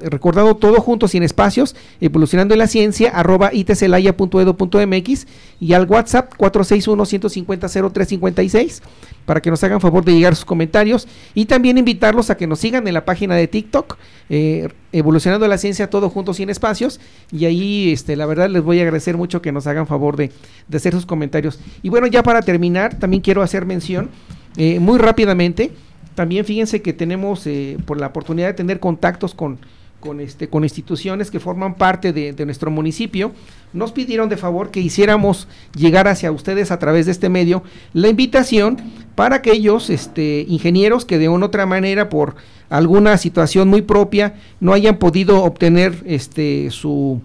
[0.00, 5.26] recordado todo junto sin espacios, evolucionando en la ciencia, arroba itcelaya.edu.mx
[5.60, 8.80] y al WhatsApp 461-150-0356
[9.24, 12.60] para que nos hagan favor de llegar sus comentarios y también invitarlos a que nos
[12.60, 13.98] sigan en la página de TikTok,
[14.30, 16.98] eh, evolucionando la ciencia todo junto sin espacios
[17.30, 20.32] y ahí este, la verdad les voy a agradecer mucho que nos hagan favor de,
[20.72, 21.60] hacer sus comentarios.
[21.82, 24.08] Y bueno, ya para terminar, también quiero hacer mención
[24.56, 25.72] eh, muy rápidamente,
[26.18, 29.60] también fíjense que tenemos eh, por la oportunidad de tener contactos con
[30.00, 33.32] con, este, con instituciones que forman parte de, nuestro municipio,
[33.72, 37.62] nos pidieron de favor que hiciéramos llegar hacia ustedes a través de este medio
[37.92, 38.78] la invitación
[39.16, 42.36] para aquellos este, ingenieros que de una u otra manera, por
[42.68, 47.20] alguna situación muy propia, no hayan podido obtener este, su,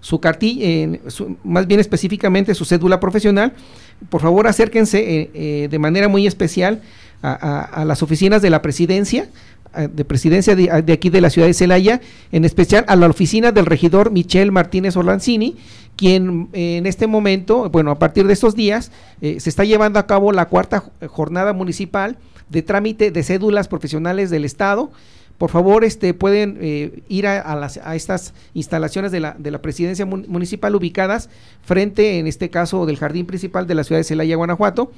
[0.00, 0.98] su cartilla,
[1.44, 3.54] más bien específicamente su cédula profesional,
[4.08, 6.82] por favor acérquense eh, eh, de manera muy especial
[7.22, 9.28] a, las oficinas de la presidencia,
[9.90, 12.00] de presidencia de, aquí de la ciudad de Celaya,
[12.30, 15.56] en especial a la oficina del regidor Michel Martínez Orlanzini,
[15.96, 19.98] quien eh, en este momento, bueno, a partir de estos días, eh, se está llevando
[19.98, 22.16] a cabo la cuarta jornada municipal
[22.48, 24.90] de trámite de cédulas profesionales del Estado.
[25.38, 29.50] Por favor, este, pueden eh, ir a, a, las, a, estas instalaciones de la, de
[29.50, 31.30] la presidencia mun municipal ubicadas
[31.62, 34.92] frente, en este caso, del jardín principal de la ciudad de Celaya, Guanajuato,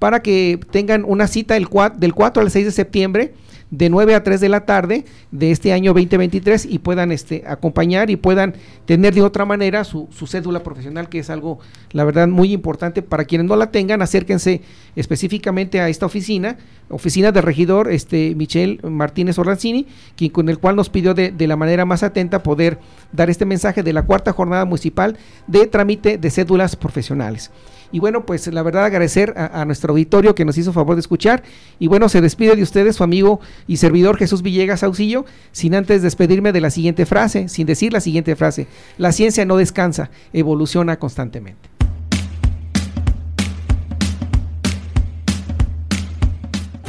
[0.00, 3.34] para que tengan una cita el 4, del 4 al 6 de septiembre
[3.70, 8.10] de 9 a 3 de la tarde de este año 2023 y puedan este, acompañar
[8.10, 11.60] y puedan tener de otra manera su, su, cédula profesional, que es algo,
[11.92, 13.02] la verdad, muy importante.
[13.02, 14.62] Para quienes no la tengan, acérquense
[14.96, 19.86] específicamente a esta oficina, oficina del regidor este, Michel Martínez Orlanzini,
[20.16, 22.78] quien, con el cual nos pidió de, de la manera más atenta poder
[23.12, 27.52] dar este mensaje de la cuarta jornada municipal de trámite de cédulas profesionales.
[27.92, 31.00] Y bueno, pues la verdad agradecer a, a, nuestro auditorio que nos hizo favor de
[31.00, 31.42] escuchar.
[31.78, 36.02] Y bueno, se despide de ustedes su amigo y servidor Jesús Villegas Auxillo, sin antes
[36.02, 38.66] despedirme de la siguiente frase, sin decir la siguiente frase.
[38.98, 41.70] La ciencia no descansa, evoluciona constantemente.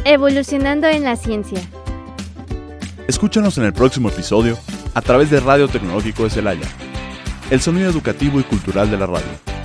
[0.04, 1.60] Evolucionando en la ciencia.
[3.08, 4.58] Escúchanos en el próximo episodio
[4.94, 6.68] a través de Radio Tecnológico de Celaya,
[7.50, 9.61] el sonido educativo y cultural de la radio.